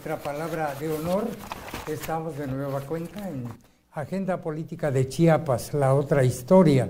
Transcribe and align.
nuestra 0.00 0.32
palabra 0.32 0.74
de 0.80 0.88
honor, 0.88 1.24
estamos 1.86 2.38
de 2.38 2.46
nueva 2.46 2.80
cuenta 2.80 3.28
en 3.28 3.44
Agenda 3.92 4.38
Política 4.38 4.90
de 4.90 5.06
Chiapas, 5.06 5.74
la 5.74 5.92
otra 5.92 6.24
historia. 6.24 6.88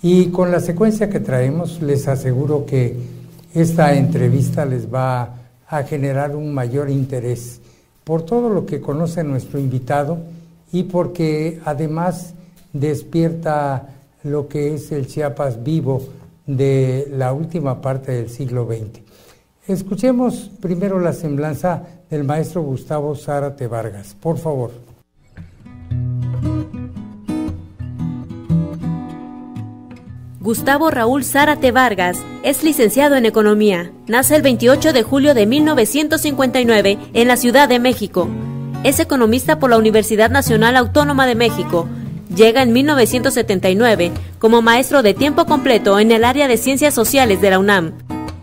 Y 0.00 0.28
con 0.28 0.50
la 0.50 0.60
secuencia 0.60 1.10
que 1.10 1.20
traemos, 1.20 1.82
les 1.82 2.08
aseguro 2.08 2.64
que 2.64 2.96
esta 3.52 3.92
entrevista 3.92 4.64
les 4.64 4.90
va 4.90 5.34
a 5.68 5.82
generar 5.82 6.34
un 6.34 6.54
mayor 6.54 6.88
interés 6.88 7.60
por 8.02 8.22
todo 8.22 8.48
lo 8.48 8.64
que 8.64 8.80
conoce 8.80 9.22
nuestro 9.24 9.58
invitado 9.58 10.16
y 10.72 10.84
porque 10.84 11.60
además 11.66 12.32
despierta 12.72 13.90
lo 14.22 14.48
que 14.48 14.72
es 14.72 14.90
el 14.90 15.06
Chiapas 15.06 15.62
vivo 15.62 16.02
de 16.46 17.08
la 17.10 17.34
última 17.34 17.82
parte 17.82 18.12
del 18.12 18.30
siglo 18.30 18.66
XX. 18.66 19.02
Escuchemos 19.66 20.50
primero 20.62 20.98
la 20.98 21.12
semblanza 21.12 21.97
del 22.10 22.24
maestro 22.24 22.62
Gustavo 22.62 23.14
Zárate 23.14 23.66
Vargas, 23.66 24.16
por 24.18 24.38
favor. 24.38 24.70
Gustavo 30.40 30.90
Raúl 30.90 31.24
Zárate 31.24 31.72
Vargas 31.72 32.18
es 32.42 32.64
licenciado 32.64 33.16
en 33.16 33.26
Economía. 33.26 33.92
Nace 34.06 34.34
el 34.34 34.42
28 34.42 34.94
de 34.94 35.02
julio 35.02 35.34
de 35.34 35.46
1959 35.46 36.98
en 37.12 37.28
la 37.28 37.36
Ciudad 37.36 37.68
de 37.68 37.78
México. 37.78 38.28
Es 38.82 38.98
economista 39.00 39.58
por 39.58 39.68
la 39.68 39.76
Universidad 39.76 40.30
Nacional 40.30 40.76
Autónoma 40.76 41.26
de 41.26 41.34
México. 41.34 41.86
Llega 42.34 42.62
en 42.62 42.72
1979 42.72 44.12
como 44.38 44.62
maestro 44.62 45.02
de 45.02 45.12
tiempo 45.12 45.44
completo 45.44 45.98
en 45.98 46.12
el 46.12 46.24
área 46.24 46.48
de 46.48 46.56
Ciencias 46.56 46.94
Sociales 46.94 47.42
de 47.42 47.50
la 47.50 47.58
UNAM 47.58 47.92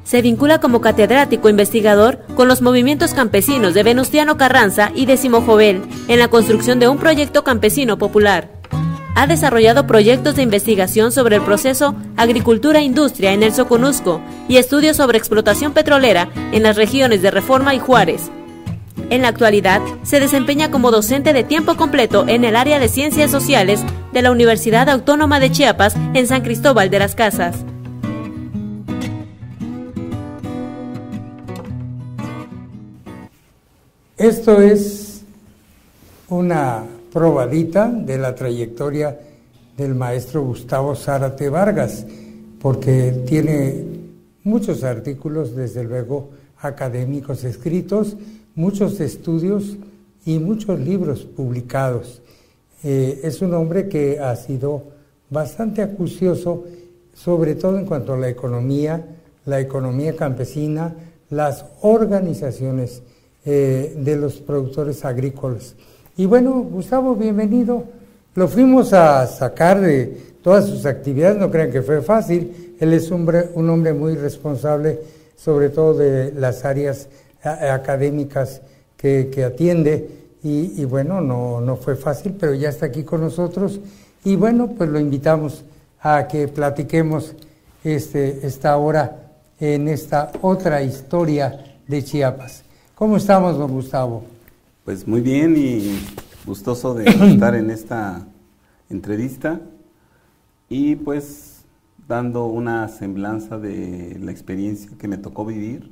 se 0.05 0.21
vincula 0.21 0.61
como 0.61 0.79
catedrático 0.79 1.49
investigador 1.49 2.19
con 2.35 2.47
los 2.47 2.61
movimientos 2.61 3.13
campesinos 3.13 3.73
de 3.73 3.83
Venustiano 3.83 4.37
Carranza 4.37 4.91
y 4.95 5.07
de 5.07 5.17
Simo 5.17 5.41
Jovel 5.41 5.81
en 6.07 6.19
la 6.19 6.29
construcción 6.29 6.79
de 6.79 6.87
un 6.87 6.97
proyecto 6.97 7.43
campesino 7.43 7.97
popular. 7.97 8.49
Ha 9.15 9.27
desarrollado 9.27 9.87
proyectos 9.87 10.35
de 10.35 10.43
investigación 10.43 11.11
sobre 11.11 11.37
el 11.37 11.41
proceso 11.41 11.95
agricultura-industria 12.17 13.33
en 13.33 13.43
el 13.43 13.53
Soconusco 13.53 14.21
y 14.47 14.57
estudios 14.57 14.97
sobre 14.97 15.17
explotación 15.17 15.73
petrolera 15.73 16.29
en 16.51 16.63
las 16.63 16.75
regiones 16.75 17.21
de 17.21 17.31
Reforma 17.31 17.73
y 17.73 17.79
Juárez. 17.79 18.29
En 19.09 19.21
la 19.21 19.29
actualidad, 19.29 19.81
se 20.03 20.19
desempeña 20.19 20.69
como 20.71 20.91
docente 20.91 21.33
de 21.33 21.43
tiempo 21.43 21.75
completo 21.75 22.25
en 22.27 22.43
el 22.43 22.55
área 22.55 22.79
de 22.79 22.89
Ciencias 22.89 23.31
Sociales 23.31 23.81
de 24.13 24.21
la 24.21 24.31
Universidad 24.31 24.89
Autónoma 24.89 25.39
de 25.39 25.51
Chiapas 25.51 25.95
en 26.13 26.27
San 26.27 26.41
Cristóbal 26.41 26.89
de 26.89 26.99
las 26.99 27.15
Casas. 27.15 27.65
Esto 34.17 34.61
es 34.61 35.23
una 36.29 36.85
probadita 37.11 37.89
de 37.89 38.17
la 38.17 38.33
trayectoria 38.33 39.19
del 39.75 39.93
maestro 39.93 40.41
Gustavo 40.41 40.95
Zárate 40.95 41.49
Vargas, 41.49 42.05
porque 42.61 43.23
tiene 43.27 43.83
muchos 44.45 44.85
artículos, 44.85 45.53
desde 45.53 45.83
luego, 45.83 46.29
académicos 46.59 47.43
escritos, 47.43 48.15
muchos 48.55 49.01
estudios 49.01 49.75
y 50.25 50.39
muchos 50.39 50.79
libros 50.79 51.25
publicados. 51.25 52.21
Eh, 52.85 53.19
es 53.21 53.41
un 53.41 53.53
hombre 53.53 53.89
que 53.89 54.21
ha 54.21 54.33
sido 54.37 54.83
bastante 55.29 55.81
acucioso, 55.81 56.63
sobre 57.13 57.55
todo 57.55 57.77
en 57.77 57.85
cuanto 57.85 58.13
a 58.13 58.17
la 58.17 58.29
economía, 58.29 59.05
la 59.43 59.59
economía 59.59 60.15
campesina, 60.15 60.95
las 61.29 61.65
organizaciones 61.81 63.01
eh, 63.45 63.93
de 63.97 64.15
los 64.15 64.35
productores 64.35 65.05
agrícolas. 65.05 65.75
Y 66.17 66.25
bueno, 66.25 66.61
Gustavo, 66.63 67.15
bienvenido. 67.15 67.83
Lo 68.33 68.47
fuimos 68.47 68.91
a 68.91 69.27
sacar 69.27 69.79
de 69.79 70.35
todas 70.41 70.65
sus 70.65 70.85
actividades, 70.85 71.37
no 71.37 71.51
crean 71.51 71.71
que 71.71 71.81
fue 71.81 72.01
fácil. 72.01 72.75
Él 72.79 72.93
es 72.93 73.11
un 73.11 73.21
hombre, 73.21 73.49
un 73.53 73.69
hombre 73.69 73.93
muy 73.93 74.15
responsable, 74.15 74.99
sobre 75.35 75.69
todo 75.69 75.93
de 75.93 76.31
las 76.33 76.65
áreas 76.65 77.07
académicas 77.43 78.61
que, 78.97 79.43
atiende. 79.45 80.09
Y, 80.43 80.85
bueno, 80.85 81.21
no, 81.21 81.61
no 81.61 81.75
fue 81.75 81.95
fácil, 81.95 82.35
pero 82.39 82.53
ya 82.53 82.69
está 82.69 82.87
aquí 82.87 83.03
con 83.03 83.21
nosotros. 83.21 83.79
Y 84.23 84.35
bueno, 84.35 84.73
pues 84.77 84.89
lo 84.89 84.99
invitamos 84.99 85.63
a 86.01 86.27
que 86.27 86.47
platiquemos 86.47 87.33
este, 87.83 88.45
esta 88.45 88.75
hora 88.77 89.33
en 89.59 89.87
esta 89.87 90.31
otra 90.41 90.81
historia 90.81 91.77
de 91.87 92.03
Chiapas. 92.03 92.64
¿Cómo 92.95 93.17
estamos, 93.17 93.57
don 93.57 93.73
Gustavo? 93.73 94.23
Pues 94.85 95.05
muy 95.05 95.19
bien 95.19 95.57
y 95.57 95.99
gustoso 96.45 96.93
de 96.93 97.03
estar 97.29 97.53
en 97.53 97.69
esta 97.69 98.25
entrevista 98.89 99.59
y 100.69 100.95
pues 100.95 101.65
dando 102.07 102.45
una 102.45 102.87
semblanza 102.87 103.59
de 103.59 104.17
la 104.21 104.31
experiencia 104.31 104.89
que 104.97 105.09
me 105.09 105.17
tocó 105.17 105.43
vivir 105.43 105.91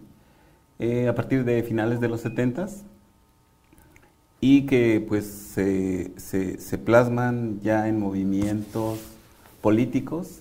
eh, 0.79 1.09
a 1.09 1.13
partir 1.13 1.43
de 1.43 1.61
finales 1.63 1.99
de 1.99 2.07
los 2.07 2.21
70 2.21 2.69
y 4.39 4.65
que 4.65 5.05
pues 5.05 5.25
se, 5.25 6.13
se 6.17 6.77
plasman 6.77 7.59
ya 7.59 7.89
en 7.89 7.99
movimientos 7.99 9.01
políticos 9.59 10.39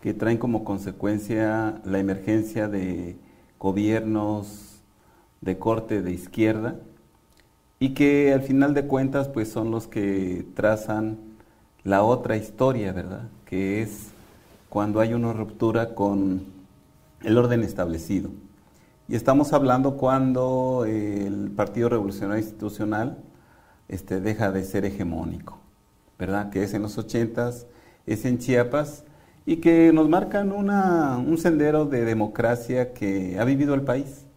que 0.00 0.14
traen 0.14 0.38
como 0.38 0.62
consecuencia 0.62 1.82
la 1.84 1.98
emergencia 1.98 2.68
de 2.68 3.16
gobiernos 3.58 4.67
de 5.40 5.58
corte 5.58 6.02
de 6.02 6.12
izquierda 6.12 6.76
y 7.80 7.94
que 7.94 8.32
al 8.32 8.42
final 8.42 8.74
de 8.74 8.86
cuentas 8.86 9.28
pues 9.28 9.50
son 9.50 9.70
los 9.70 9.86
que 9.86 10.46
trazan 10.54 11.18
la 11.84 12.02
otra 12.02 12.36
historia, 12.36 12.92
¿verdad? 12.92 13.28
Que 13.44 13.82
es 13.82 14.08
cuando 14.68 15.00
hay 15.00 15.14
una 15.14 15.32
ruptura 15.32 15.94
con 15.94 16.42
el 17.22 17.38
orden 17.38 17.62
establecido. 17.62 18.30
Y 19.08 19.14
estamos 19.14 19.52
hablando 19.52 19.96
cuando 19.96 20.84
el 20.86 21.50
Partido 21.56 21.88
Revolucionario 21.88 22.42
Institucional 22.42 23.18
este, 23.88 24.20
deja 24.20 24.52
de 24.52 24.64
ser 24.64 24.84
hegemónico, 24.84 25.58
¿verdad? 26.18 26.50
Que 26.50 26.64
es 26.64 26.74
en 26.74 26.82
los 26.82 26.98
ochentas, 26.98 27.66
es 28.06 28.24
en 28.24 28.38
Chiapas 28.38 29.04
y 29.46 29.56
que 29.56 29.92
nos 29.94 30.08
marcan 30.10 30.52
una, 30.52 31.16
un 31.16 31.38
sendero 31.38 31.86
de 31.86 32.04
democracia 32.04 32.92
que 32.92 33.38
ha 33.38 33.44
vivido 33.44 33.74
el 33.74 33.82
país 33.82 34.27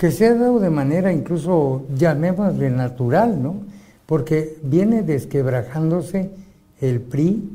que 0.00 0.10
se 0.10 0.28
ha 0.28 0.34
dado 0.34 0.60
de 0.60 0.70
manera 0.70 1.12
incluso, 1.12 1.84
llamémosle 1.94 2.70
natural, 2.70 3.42
¿no? 3.42 3.56
Porque 4.06 4.56
viene 4.62 5.02
desquebrajándose 5.02 6.30
el 6.80 7.02
PRI 7.02 7.50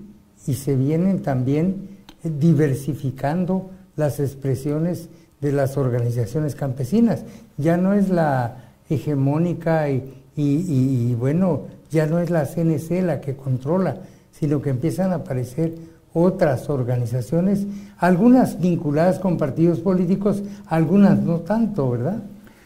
y 0.45 0.53
se 0.53 0.75
vienen 0.75 1.23
también 1.23 1.89
diversificando 2.21 3.71
las 3.95 4.19
expresiones 4.19 5.09
de 5.41 5.53
las 5.53 5.75
organizaciones 5.75 6.53
campesinas. 6.53 7.23
Ya 7.57 7.77
no 7.77 7.95
es 7.95 8.09
la 8.09 8.57
hegemónica 8.91 9.89
y, 9.89 10.13
y, 10.35 11.15
bueno, 11.15 11.61
ya 11.89 12.05
no 12.05 12.19
es 12.19 12.29
la 12.29 12.45
CNC 12.45 13.01
la 13.01 13.21
que 13.21 13.35
controla, 13.35 13.97
sino 14.31 14.61
que 14.61 14.69
empiezan 14.69 15.13
a 15.13 15.15
aparecer 15.15 15.73
otras 16.13 16.69
organizaciones, 16.69 17.65
algunas 17.97 18.59
vinculadas 18.59 19.17
con 19.17 19.35
partidos 19.35 19.79
políticos, 19.79 20.43
algunas 20.67 21.19
no 21.19 21.39
tanto, 21.39 21.89
¿verdad? 21.89 22.21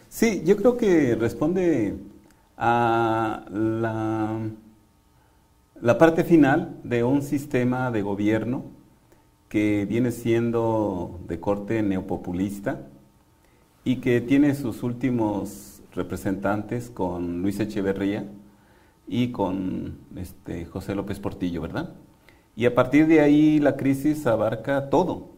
Sí, 0.09 0.41
yo 0.43 0.57
creo 0.57 0.75
que 0.75 1.13
responde 1.13 1.95
a 2.57 3.45
la, 3.51 4.39
parte 5.99 6.23
final 6.23 6.79
de 6.83 7.03
un 7.03 7.21
sistema 7.21 7.91
de 7.91 8.01
gobierno 8.01 8.63
que 9.49 9.85
viene 9.87 10.11
siendo 10.11 11.19
de 11.27 11.39
corte 11.39 11.83
neopopulista 11.83 12.87
y 13.83 13.97
que 13.97 14.19
tiene 14.19 14.55
sus 14.55 14.81
últimos 14.81 15.83
representantes 15.93 16.89
con 16.89 17.43
Luis 17.43 17.59
Echeverría 17.59 18.25
y 19.07 19.31
con 19.31 19.99
este, 20.15 20.65
José 20.65 20.95
López 20.95 21.19
Portillo, 21.19 21.61
¿verdad? 21.61 21.93
Y 22.55 22.65
a 22.65 22.73
partir 22.73 23.05
de 23.05 23.21
ahí 23.21 23.59
la 23.59 23.77
crisis 23.77 24.25
abarca 24.25 24.89
todo, 24.89 25.29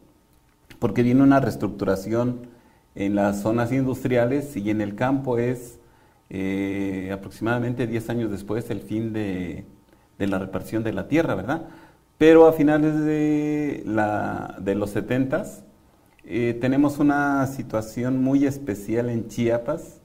porque 0.78 1.02
viene 1.02 1.22
una 1.22 1.40
reestructuración 1.40 2.51
en 2.94 3.14
las 3.14 3.40
zonas 3.42 3.72
industriales 3.72 4.56
y 4.56 4.70
en 4.70 4.80
el 4.80 4.94
campo 4.94 5.38
es 5.38 5.78
eh, 6.30 7.10
aproximadamente 7.12 7.86
10 7.86 8.10
años 8.10 8.30
después 8.30 8.70
el 8.70 8.80
fin 8.80 9.12
de, 9.12 9.64
la 10.18 10.38
repartición 10.38 10.84
de 10.84 10.92
la 10.92 11.08
tierra, 11.08 11.34
¿verdad? 11.34 11.62
Pero 12.18 12.46
a 12.46 12.52
finales 12.52 13.00
de, 13.04 13.82
la, 13.84 14.56
de 14.60 14.74
los 14.74 14.90
70 14.90 15.44
eh, 16.24 16.56
tenemos 16.60 16.98
una 16.98 17.46
situación 17.48 18.22
muy 18.22 18.46
especial 18.46 19.10
en 19.10 19.28
Chiapas 19.28 20.00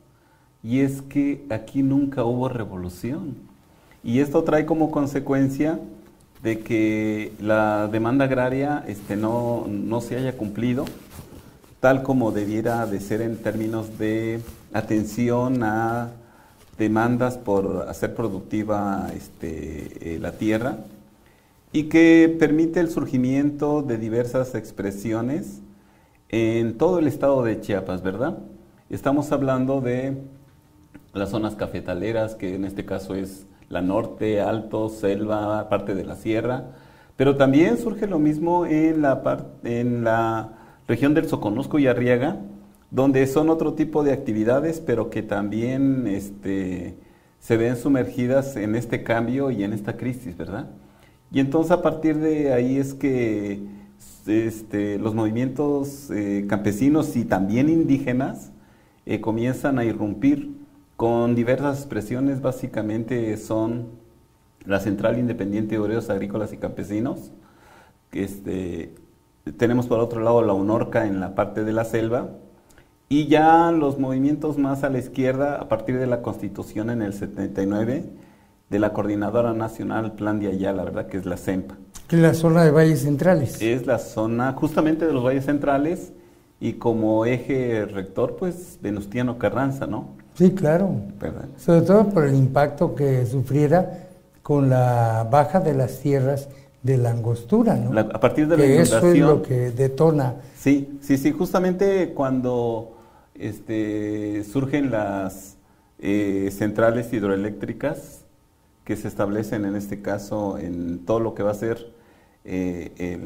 y 0.64 0.80
es 0.80 1.02
que 1.04 1.46
aquí 1.50 1.84
nunca 1.84 2.24
hubo 2.24 2.50
revolución. 2.50 3.36
Y 4.04 4.20
esto 4.20 4.44
trae 4.44 4.66
como 4.66 4.90
consecuencia 4.90 5.80
de 6.42 6.60
que 6.60 7.34
la 7.40 7.88
demanda 7.88 8.26
agraria 8.26 8.84
este, 8.88 9.16
no, 9.16 9.66
no 9.68 10.02
se 10.02 10.18
haya 10.18 10.36
cumplido 10.36 10.86
tal 11.80 12.04
como 12.04 12.32
debiera 12.32 12.86
de 12.86 13.00
ser 13.00 13.22
en 13.22 13.38
términos 13.38 13.98
de 13.98 14.42
atención 14.74 15.64
a 15.64 16.10
demandas 16.78 17.38
por 17.38 17.86
hacer 17.88 18.16
productiva 18.16 19.10
este, 19.16 20.16
eh, 20.16 20.20
la 20.20 20.34
tierra 20.34 20.78
y 21.72 21.84
que 21.84 22.36
permite 22.40 22.80
el 22.80 22.90
surgimiento 22.90 23.82
de 23.82 23.98
diversas 23.98 24.56
expresiones 24.56 25.62
en 26.30 26.78
todo 26.78 27.00
el 27.00 27.08
estado 27.08 27.44
de 27.44 27.60
Chiapas, 27.62 28.02
¿verdad? 28.02 28.38
Estamos 28.90 29.32
hablando 29.32 29.82
de 29.82 30.18
las 31.14 31.30
zonas 31.30 31.56
cafetaleras, 31.56 32.36
que 32.36 32.56
en 32.56 32.66
este 32.66 32.86
caso 32.86 33.16
es 33.16 33.46
la 33.70 33.82
norte, 33.82 34.42
alto, 34.42 34.90
selva, 34.90 35.68
parte 35.70 35.94
de 35.94 36.06
la 36.06 36.16
sierra, 36.16 36.66
pero 37.16 37.36
también 37.36 37.78
surge 37.78 38.08
lo 38.08 38.20
mismo 38.20 38.66
en 38.66 39.02
la, 39.02 39.22
en 39.64 40.04
la 40.04 40.57
región 40.88 41.14
del 41.14 41.28
Soconusco 41.28 41.80
y 41.80 41.88
Arriaga, 41.88 42.38
donde 42.92 43.28
son 43.28 43.50
otro 43.50 43.74
tipo 43.74 44.04
de 44.04 44.14
actividades, 44.14 44.80
pero 44.80 45.10
que 45.10 45.22
también 45.22 46.08
este, 46.08 46.96
se 47.40 47.58
ven 47.58 47.76
sumergidas 47.76 48.56
en 48.56 48.76
este 48.76 49.04
cambio 49.04 49.52
y 49.52 49.64
en 49.64 49.74
esta 49.74 49.98
crisis, 49.98 50.38
¿verdad? 50.38 50.70
Y 51.32 51.40
entonces 51.40 51.72
a 51.72 51.82
partir 51.82 52.18
de 52.18 52.54
ahí 52.54 52.78
es 52.78 52.94
que 52.94 53.60
este, 54.26 54.98
los 55.00 55.14
movimientos 55.14 56.10
eh, 56.12 56.46
campesinos 56.48 57.16
y 57.16 57.26
también 57.26 57.70
indígenas 57.70 58.52
eh, 59.06 59.20
comienzan 59.20 59.80
a 59.80 59.86
irrumpir 59.86 60.56
con 60.96 61.36
diversas 61.36 61.80
expresiones, 61.80 62.42
básicamente 62.42 63.36
son 63.38 63.88
la 64.66 64.80
Central 64.80 65.20
Independiente 65.20 65.76
de 65.76 65.80
Obreros 65.80 66.10
Agrícolas 66.10 66.52
y 66.54 66.58
Campesinos, 66.58 67.32
este, 68.12 68.96
tenemos 69.58 69.88
por 69.88 70.00
otro 70.00 70.22
lado 70.22 70.42
la 70.42 70.54
UNORCA 70.54 71.06
en 71.06 71.20
la 71.20 71.36
parte 71.36 71.64
de 71.64 71.74
la 71.74 71.86
selva, 71.86 72.30
y 73.10 73.28
ya 73.28 73.72
los 73.72 74.00
movimientos 74.00 74.58
más 74.58 74.84
a 74.84 74.90
la 74.90 75.00
izquierda, 75.00 75.56
a 75.56 75.70
partir 75.70 75.98
de 75.98 76.08
la 76.08 76.22
Constitución 76.22 76.90
en 76.90 77.02
el 77.02 77.14
79, 77.14 78.04
de 78.70 78.80
la 78.80 78.92
Coordinadora 78.92 79.54
Nacional 79.54 80.14
Plan 80.14 80.40
de 80.40 80.48
Ayala, 80.48 80.84
¿verdad? 80.84 81.08
Que 81.08 81.18
es 81.18 81.26
la 81.26 81.38
CEMPA. 81.38 81.76
Que 82.08 82.18
es 82.18 82.22
la 82.22 82.34
zona 82.34 82.64
de 82.66 82.72
valles 82.72 83.02
centrales. 83.04 83.62
Es 83.62 83.86
la 83.86 83.98
zona 84.00 84.54
justamente 84.54 85.06
de 85.06 85.14
los 85.14 85.24
valles 85.24 85.46
centrales 85.46 86.12
y 86.60 86.74
como 86.74 87.26
eje 87.26 87.86
rector, 87.86 88.36
pues 88.36 88.78
Venustiano 88.82 89.38
Carranza, 89.38 89.88
¿no? 89.88 90.10
Sí, 90.34 90.52
claro. 90.52 90.92
Sobre 91.58 91.82
todo 91.82 92.10
por 92.10 92.26
el 92.26 92.36
impacto 92.36 92.94
que 92.94 93.26
sufriera 93.26 94.08
con 94.44 94.70
la 94.70 95.28
baja 95.30 95.60
de 95.60 95.74
las 95.74 96.00
tierras 96.00 96.50
de 96.84 96.98
la 96.98 97.12
angostura, 97.12 97.76
¿no? 97.76 98.00
a 98.00 98.20
partir 98.20 98.48
de 98.48 98.58
la 98.58 98.66
inundación. 98.66 99.00
Eso 99.00 99.12
es 99.12 99.20
lo 99.20 99.42
que 99.42 99.72
detona. 99.72 100.36
Sí, 100.56 101.00
sí, 101.02 101.18
sí. 101.18 101.32
Justamente 101.32 102.14
cuando 102.14 102.98
este, 103.36 104.44
surgen 104.44 104.92
las 104.92 105.58
eh, 106.00 106.50
centrales 106.52 107.12
hidroeléctricas 107.12 108.22
que 108.84 108.96
se 108.96 109.08
establecen 109.08 109.66
en 109.66 109.76
este 109.76 110.02
caso 110.02 110.58
en 110.58 111.00
todo 111.00 111.20
lo 111.20 111.34
que 111.34 111.44
va 111.44 111.52
a 111.52 111.56
ser 111.56 111.92
eh, 112.46 113.18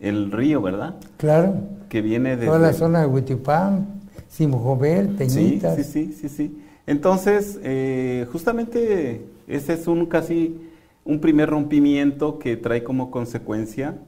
el, 0.00 0.32
río, 0.32 0.60
¿verdad? 0.60 0.96
Claro. 1.16 1.54
Que 1.88 2.02
viene 2.02 2.36
de... 2.36 2.46
Toda 2.46 2.58
la 2.58 2.74
zona 2.74 3.00
de 3.00 3.06
Huitipán, 3.06 4.02
Simujobel, 4.28 5.08
Peñitas. 5.08 5.76
Sí, 5.76 5.84
sí, 5.84 6.12
sí, 6.12 6.28
sí, 6.28 6.62
Entonces, 6.86 7.58
eh, 7.62 8.26
justamente 8.30 9.24
ese 9.48 9.72
es 9.72 9.86
un 9.86 10.04
casi 10.06 10.60
un 11.06 11.20
primer 11.20 11.48
rompimiento 11.48 12.38
que 12.38 12.56
trae 12.56 12.82
como 12.82 13.10
consecuencia, 13.10 13.98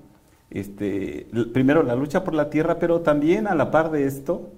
este, 0.50 1.28
primero 1.52 1.82
la 1.82 1.94
lucha 1.94 2.24
por 2.24 2.34
la 2.34 2.50
tierra, 2.50 2.78
pero 2.78 3.00
también 3.00 3.46
a 3.46 3.54
la 3.54 3.70
par 3.70 3.90
de 3.90 4.06
esto, 4.06 4.50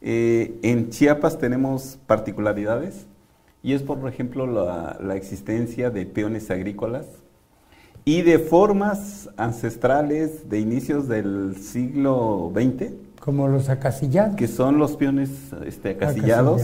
eh, 0.00 0.58
en 0.62 0.90
Chiapas 0.90 1.38
tenemos 1.38 1.98
particularidades 2.06 3.06
y 3.62 3.72
es 3.72 3.82
por 3.82 4.06
ejemplo 4.08 4.46
la, 4.46 5.16
existencia 5.16 5.90
de 5.90 6.06
peones 6.06 6.50
agrícolas 6.50 7.06
y 8.04 8.22
de 8.22 8.38
formas 8.38 9.28
ancestrales 9.36 10.48
de 10.48 10.60
inicios 10.60 11.08
del 11.08 11.56
siglo 11.56 12.52
XX. 12.54 12.92
Como 13.20 13.48
los 13.48 13.68
acasillados. 13.68 14.36
Que 14.36 14.46
son 14.46 14.78
los 14.78 14.96
peones 14.96 15.30
este, 15.66 15.90
acasillados. 15.90 16.62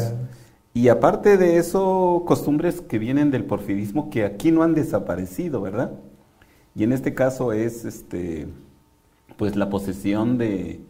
Y 0.75 0.89
aparte 0.89 1.39
de 1.39 1.59
eso, 1.59 2.25
costumbres 2.27 2.81
que 2.81 2.99
vienen 2.99 3.31
del 3.31 3.45
porfirismo 3.45 4.11
que 4.11 4.25
aquí 4.25 4.51
no 4.51 4.65
han 4.65 4.75
desaparecido, 4.75 5.63
¿verdad? 5.63 5.93
Y 6.75 6.83
en 6.83 6.93
este 6.93 7.15
caso 7.15 7.53
es 7.53 7.85
este 7.85 8.49
pues 9.37 9.57
la 9.57 9.71
posesión 9.71 10.37
de, 10.37 10.81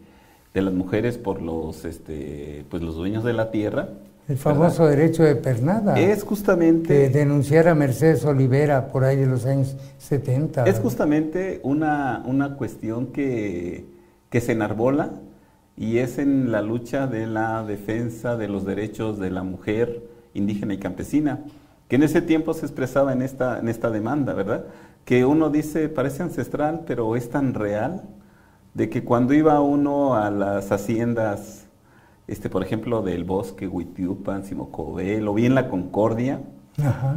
de 0.53 0.61
las 0.61 0.73
mujeres 0.73 1.17
por 1.19 1.41
los 1.41 1.85
este 1.85 2.65
pues 2.69 2.81
los 2.81 2.95
dueños 2.95 3.23
de 3.23 3.33
la 3.33 3.51
tierra 3.51 3.89
el 4.27 4.37
famoso 4.37 4.87
derecho 4.87 5.21
de 5.21 5.35
pernada. 5.35 5.99
Es 5.99 6.23
justamente... 6.23 6.87
Que 6.87 7.09
denunciara 7.09 7.75
Mercedes 7.75 8.25
Olivera 8.25 8.87
por 8.87 9.03
ahí 9.03 9.17
de 9.17 9.27
los 9.27 9.45
años 9.45 9.77
70. 9.99 10.63
Es 10.65 10.79
justamente 10.79 11.59
una, 11.61 12.23
una 12.25 12.55
cuestión 12.55 13.07
que, 13.07 13.85
que 14.31 14.41
se 14.41 14.53
enarbola 14.53 15.11
y 15.77 15.97
es 15.97 16.17
en 16.17 16.51
la 16.51 16.61
lucha 16.61 17.07
de 17.07 17.27
la 17.27 17.63
defensa 17.63 18.37
de 18.37 18.47
los 18.47 18.65
derechos 18.65 19.19
de 19.19 19.31
la 19.31 19.43
mujer 19.43 20.03
indígena 20.33 20.73
y 20.73 20.77
campesina, 20.77 21.41
que 21.87 21.97
en 21.97 22.03
ese 22.03 22.21
tiempo 22.21 22.53
se 22.53 22.65
expresaba 22.65 23.13
en 23.13 23.21
esta, 23.21 23.59
en 23.59 23.69
esta 23.69 23.89
demanda, 23.89 24.33
¿verdad? 24.33 24.65
Que 25.05 25.25
uno 25.25 25.49
dice, 25.49 25.89
parece 25.89 26.23
ancestral, 26.23 26.81
pero 26.87 27.15
es 27.15 27.29
tan 27.29 27.53
real, 27.53 28.03
de 28.73 28.89
que 28.89 29.03
cuando 29.03 29.33
iba 29.33 29.61
uno 29.61 30.15
a 30.15 30.31
las 30.31 30.71
haciendas 30.71 31.65
este, 32.27 32.49
por 32.49 32.63
ejemplo, 32.63 33.01
del 33.03 33.23
bosque 33.23 33.67
Huitiupan, 33.67 34.45
Simocobel, 34.45 35.27
o 35.27 35.33
bien 35.33 35.53
la 35.53 35.69
Concordia, 35.69 36.41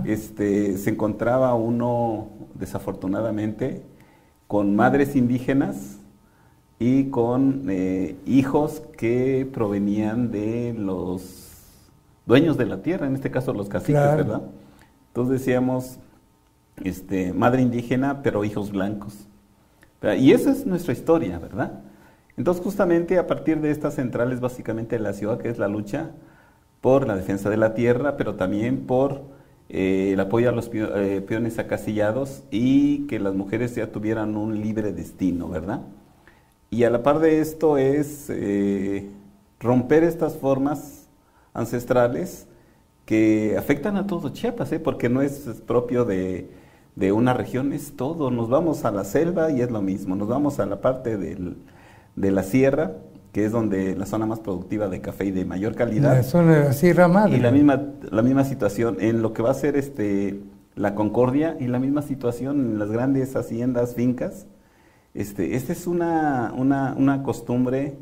este, 0.04 0.76
se 0.76 0.90
encontraba 0.90 1.54
uno, 1.54 2.28
desafortunadamente, 2.54 3.82
con 4.46 4.76
madres 4.76 5.16
indígenas 5.16 5.97
y 6.78 7.10
con 7.10 7.64
eh, 7.68 8.16
hijos 8.26 8.82
que 8.96 9.48
provenían 9.52 10.30
de 10.30 10.74
los 10.78 11.48
dueños 12.26 12.56
de 12.56 12.66
la 12.66 12.82
tierra, 12.82 13.06
en 13.06 13.14
este 13.14 13.30
caso 13.30 13.52
los 13.52 13.68
caciques, 13.68 13.94
¿verdad? 13.94 14.42
Entonces 15.08 15.40
decíamos, 15.40 15.98
este, 16.84 17.32
madre 17.32 17.62
indígena, 17.62 18.22
pero 18.22 18.44
hijos 18.44 18.70
blancos. 18.70 19.26
Y 20.18 20.32
esa 20.32 20.52
es 20.52 20.64
nuestra 20.64 20.92
historia, 20.92 21.38
¿verdad? 21.38 21.80
Entonces, 22.36 22.62
justamente 22.62 23.18
a 23.18 23.26
partir 23.26 23.60
de 23.60 23.72
estas 23.72 23.94
centrales, 23.94 24.38
básicamente 24.38 24.96
de 24.96 25.02
la 25.02 25.12
ciudad, 25.12 25.38
que 25.38 25.48
es 25.48 25.58
la 25.58 25.66
lucha 25.66 26.12
por 26.80 27.08
la 27.08 27.16
defensa 27.16 27.50
de 27.50 27.56
la 27.56 27.74
tierra, 27.74 28.16
pero 28.16 28.36
también 28.36 28.86
por 28.86 29.22
eh, 29.68 30.12
el 30.12 30.20
apoyo 30.20 30.48
a 30.48 30.52
los 30.52 30.70
eh, 30.72 31.24
peones 31.26 31.58
acasillados 31.58 32.44
y 32.52 33.08
que 33.08 33.18
las 33.18 33.34
mujeres 33.34 33.74
ya 33.74 33.90
tuvieran 33.90 34.36
un 34.36 34.60
libre 34.60 34.92
destino, 34.92 35.48
¿verdad? 35.48 35.80
Y 36.70 36.84
a 36.84 36.90
la 36.90 37.02
par 37.02 37.18
de 37.18 37.40
esto 37.40 37.78
es 37.78 38.26
eh, 38.28 39.08
romper 39.60 40.04
estas 40.04 40.36
formas 40.36 41.08
ancestrales 41.54 42.46
que 43.04 43.56
afectan 43.58 43.96
a 43.96 44.06
todo 44.06 44.28
Chiapas, 44.28 44.70
porque 44.84 45.08
no 45.08 45.22
es 45.22 45.38
propio 45.66 46.04
de, 46.04 46.50
de 46.94 47.12
una 47.12 47.32
región, 47.32 47.72
es 47.72 47.96
todo. 47.96 48.30
Nos 48.30 48.50
vamos 48.50 48.84
a 48.84 48.90
la 48.90 49.04
selva 49.04 49.50
y 49.50 49.62
es 49.62 49.70
lo 49.70 49.80
mismo, 49.80 50.14
nos 50.14 50.28
vamos 50.28 50.60
a 50.60 50.66
la 50.66 50.80
parte 50.80 51.16
del 51.16 51.56
de 52.20 52.32
la 52.32 52.42
sierra, 52.42 52.92
que 53.32 53.44
es 53.44 53.52
donde 53.52 53.94
la 53.94 54.06
zona 54.06 54.26
más 54.26 54.40
productiva 54.40 54.88
de 54.88 55.00
café 55.00 55.26
y 55.26 55.30
de 55.30 55.44
mayor 55.44 55.74
calidad. 55.74 56.16
La 56.16 56.22
zona 56.22 56.56
de 56.56 56.64
la 56.64 56.72
Sierra 56.72 57.08
Madre. 57.08 57.36
Y 57.36 57.40
la 57.40 57.50
misma, 57.50 57.82
la 58.10 58.22
misma 58.22 58.44
situación 58.44 58.96
en 59.00 59.22
lo 59.22 59.32
que 59.32 59.42
va 59.42 59.50
a 59.50 59.54
ser 59.54 59.76
este, 59.76 60.40
la 60.74 60.94
Concordia 60.94 61.56
y 61.60 61.66
la 61.68 61.78
misma 61.78 62.02
situación 62.02 62.60
en 62.60 62.78
las 62.78 62.90
grandes 62.90 63.36
haciendas, 63.36 63.94
fincas. 63.94 64.46
Este, 65.14 65.56
esta 65.56 65.72
es 65.72 65.86
una, 65.86 66.52
una, 66.56 66.94
una 66.96 67.22
costumbre 67.22 67.96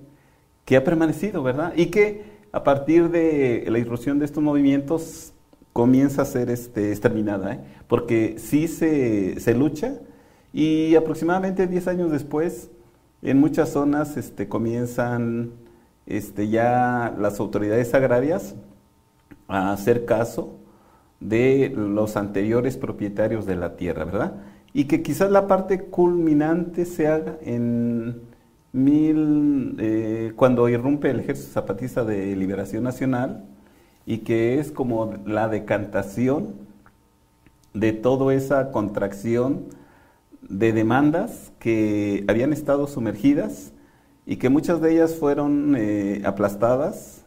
que 0.64 0.76
ha 0.76 0.84
permanecido, 0.84 1.42
¿verdad? 1.42 1.72
Y 1.76 1.86
que 1.86 2.24
a 2.52 2.64
partir 2.64 3.10
de 3.10 3.66
la 3.68 3.78
irrupción 3.78 4.18
de 4.18 4.24
estos 4.24 4.42
movimientos 4.42 5.32
comienza 5.72 6.22
a 6.22 6.24
ser 6.24 6.50
este, 6.50 6.90
exterminada, 6.90 7.52
¿eh? 7.52 7.60
porque 7.86 8.36
sí 8.38 8.66
se, 8.66 9.38
se 9.40 9.54
lucha 9.54 9.94
y 10.52 10.94
aproximadamente 10.94 11.66
10 11.66 11.88
años 11.88 12.10
después 12.10 12.70
en 13.20 13.38
muchas 13.38 13.70
zonas 13.70 14.16
este, 14.16 14.48
comienzan 14.48 15.52
este, 16.06 16.48
ya 16.48 17.14
las 17.18 17.40
autoridades 17.40 17.92
agrarias 17.92 18.54
a 19.48 19.72
hacer 19.72 20.06
caso 20.06 20.56
de 21.20 21.72
los 21.76 22.16
anteriores 22.16 22.76
propietarios 22.76 23.44
de 23.44 23.56
la 23.56 23.76
tierra, 23.76 24.04
¿verdad? 24.04 24.34
Y 24.76 24.84
que 24.84 25.02
quizás 25.02 25.30
la 25.30 25.46
parte 25.46 25.84
culminante 25.84 26.84
se 26.84 27.06
haga 27.06 27.38
en 27.40 28.20
mil, 28.74 29.74
eh, 29.78 30.34
cuando 30.36 30.68
irrumpe 30.68 31.08
el 31.08 31.20
Ejército 31.20 31.50
Zapatista 31.50 32.04
de 32.04 32.36
Liberación 32.36 32.84
Nacional 32.84 33.46
y 34.04 34.18
que 34.18 34.58
es 34.58 34.70
como 34.70 35.14
la 35.24 35.48
decantación 35.48 36.56
de 37.72 37.94
toda 37.94 38.34
esa 38.34 38.70
contracción 38.70 39.64
de 40.42 40.74
demandas 40.74 41.52
que 41.58 42.26
habían 42.28 42.52
estado 42.52 42.86
sumergidas 42.86 43.72
y 44.26 44.36
que 44.36 44.50
muchas 44.50 44.82
de 44.82 44.92
ellas 44.92 45.14
fueron 45.14 45.74
eh, 45.74 46.20
aplastadas 46.26 47.24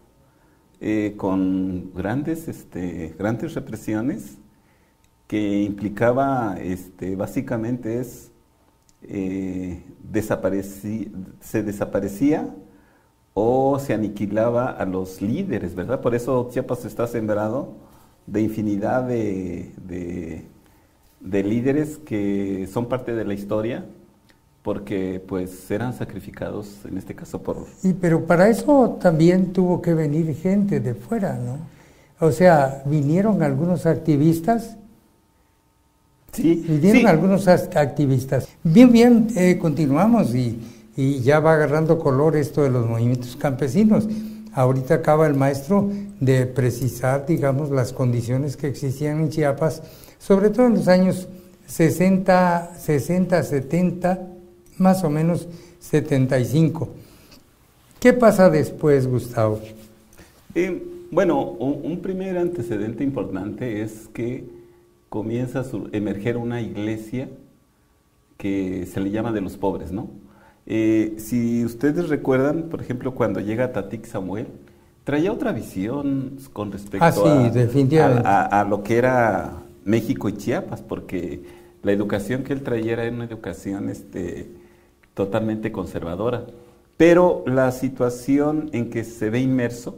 eh, 0.82 1.16
con 1.18 1.96
grandes, 1.96 2.48
este, 2.48 3.16
grandes 3.18 3.56
represiones 3.56 4.38
que 5.30 5.62
implicaba 5.62 6.58
este, 6.60 7.16
básicamente 7.16 8.00
es 8.00 8.32
eh, 9.04 9.84
se 11.40 11.64
desaparecía 11.64 12.50
o 13.36 13.78
se 13.78 13.94
aniquilaba 13.94 14.72
a 14.72 14.86
los 14.86 15.22
líderes, 15.22 15.76
¿verdad? 15.76 16.02
Por 16.02 16.16
eso 16.16 16.50
Chiapas 16.52 16.84
está 16.86 17.06
sembrado 17.06 17.76
de 18.26 18.42
infinidad 18.42 19.04
de, 19.04 19.72
de 21.20 21.44
líderes 21.44 22.00
que 22.00 22.68
son 22.74 22.88
parte 22.88 23.14
de 23.14 23.24
la 23.24 23.36
historia 23.36 23.86
porque 24.64 25.24
pues 25.28 25.70
eran 25.70 25.94
sacrificados 25.94 26.84
en 26.86 26.98
este 26.98 27.14
caso 27.14 27.44
por... 27.44 27.68
Y 27.84 27.94
pero 27.94 28.26
para 28.26 28.50
eso 28.50 28.98
también 29.00 29.54
tuvo 29.54 29.80
que 29.80 29.94
venir 29.94 30.36
gente 30.36 30.80
de 30.80 30.96
fuera, 30.96 31.38
¿no? 31.38 31.60
O 32.20 32.32
sea, 32.32 32.82
vinieron 32.86 33.44
algunos 33.44 33.86
activistas. 33.86 34.79
Sí, 36.32 36.64
vinieron 36.68 37.08
algunos 37.08 37.48
activistas. 37.48 38.48
Bien, 38.64 38.92
bien, 38.92 39.28
eh, 39.36 39.58
continuamos 39.60 40.34
y, 40.36 40.60
y 40.96 41.20
ya 41.22 41.40
va 41.40 41.54
agarrando 41.54 42.00
color 42.00 42.36
esto 42.36 42.64
de 42.64 42.70
los 42.70 42.88
movimientos 42.88 43.36
campesinos. 43.36 44.08
Ahorita 44.54 44.96
acaba 44.96 45.28
el 45.28 45.36
maestro 45.36 45.90
de 46.20 46.46
precisar, 46.46 47.26
digamos, 47.26 47.70
las 47.70 47.94
condiciones 47.94 48.58
que 48.58 48.68
existían 48.68 49.20
en 49.20 49.30
Chiapas, 49.30 49.82
sobre 50.18 50.50
todo 50.50 50.68
en 50.68 50.74
los 50.74 50.88
años 50.88 51.28
60, 51.68 52.74
60, 52.78 53.44
70 53.44 54.28
más 54.78 55.04
o 55.04 55.10
menos 55.10 55.48
75. 55.80 56.90
¿Qué 58.00 58.14
pasa 58.14 58.50
después, 58.50 59.08
Gustavo? 59.08 59.60
Eh, 60.56 60.82
bueno, 61.12 61.42
un, 61.42 62.00
primer 62.00 62.38
antecedente 62.38 63.04
importante 63.04 63.82
es 63.82 64.08
que 64.14 64.46
comienza 65.10 65.62
a 65.62 65.66
emerger 65.92 66.38
una 66.38 66.62
iglesia 66.62 67.30
que 68.38 68.86
se 68.86 69.02
le 69.02 69.12
llama 69.12 69.32
de 69.32 69.42
los 69.42 69.58
pobres, 69.58 69.92
¿no? 69.92 70.10
Eh, 70.66 71.16
si 71.18 71.66
ustedes 71.66 72.10
recuerdan, 72.10 72.70
por 72.70 72.82
ejemplo, 72.82 73.16
cuando 73.16 73.40
llega 73.40 73.74
Tatik 73.74 74.06
Samuel, 74.06 74.48
traía 75.04 75.32
otra 75.32 75.52
visión 75.52 76.38
con 76.54 76.72
respecto 76.72 77.04
ah, 77.04 77.52
a, 78.24 78.62
a, 78.62 78.64
lo 78.64 78.84
que 78.84 78.98
era 78.98 79.64
México 79.84 80.30
y 80.30 80.34
Chiapas, 80.34 80.82
porque 80.82 81.44
la 81.82 81.92
educación 81.92 82.44
que 82.44 82.54
él 82.54 82.62
traía 82.62 82.94
era 82.94 83.10
una 83.10 83.26
educación 83.26 83.90
este, 83.90 84.52
totalmente 85.16 85.72
conservadora. 85.72 86.46
Pero 86.98 87.44
la 87.48 87.72
situación 87.72 88.70
en 88.74 88.90
que 88.90 89.04
se 89.04 89.30
ve 89.30 89.40
inmerso, 89.40 89.98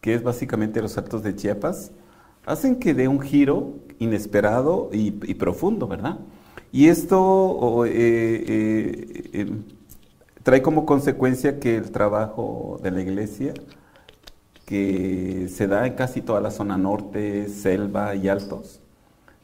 que 0.00 0.14
es 0.14 0.22
básicamente 0.22 0.82
los 0.82 0.98
actos 0.98 1.22
de 1.22 1.36
Chiapas, 1.36 1.92
hacen 2.46 2.76
que 2.76 2.94
dé 2.94 3.08
un 3.08 3.20
giro 3.20 3.74
inesperado 3.98 4.90
y, 4.92 5.10
profundo, 5.34 5.86
¿verdad? 5.86 6.18
Y 6.72 6.88
esto 6.88 7.84
eh, 7.86 7.90
eh, 7.92 9.30
eh, 9.32 9.50
trae 10.42 10.62
como 10.62 10.86
consecuencia 10.86 11.60
que 11.60 11.76
el 11.76 11.90
trabajo 11.90 12.80
de 12.82 12.90
la 12.90 13.02
iglesia, 13.02 13.54
que 14.64 15.48
se 15.52 15.66
da 15.66 15.86
en 15.86 15.94
casi 15.94 16.22
toda 16.22 16.40
la 16.40 16.50
zona 16.50 16.78
norte, 16.78 17.48
selva 17.48 18.14
y 18.14 18.28
altos, 18.28 18.80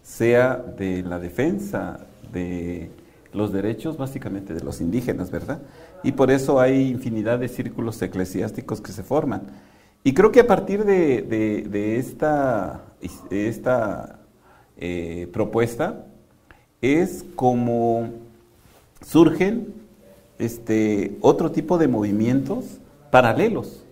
sea 0.02 0.56
de 0.56 1.02
la 1.02 1.18
defensa 1.18 2.00
de 2.32 2.90
los 3.32 3.52
derechos 3.52 3.96
básicamente 3.96 4.54
de 4.54 4.62
los 4.62 4.80
indígenas, 4.80 5.30
¿verdad? 5.30 5.60
Y 6.02 6.12
por 6.12 6.30
eso 6.30 6.60
hay 6.60 6.88
infinidad 6.88 7.38
de 7.38 7.48
círculos 7.48 8.00
eclesiásticos 8.00 8.80
que 8.80 8.92
se 8.92 9.02
forman. 9.02 9.42
Y 10.04 10.14
creo 10.14 10.32
que 10.32 10.40
a 10.40 10.46
partir 10.46 10.84
de, 10.84 11.98
esta, 11.98 12.82
esta 13.30 14.18
eh, 14.76 15.28
propuesta 15.32 16.06
es 16.80 17.24
como 17.34 18.10
surgen 19.04 19.74
este, 20.38 21.16
otro 21.20 21.50
tipo 21.50 21.78
de 21.78 21.88
movimientos 21.88 22.78
paralelos, 23.10 23.84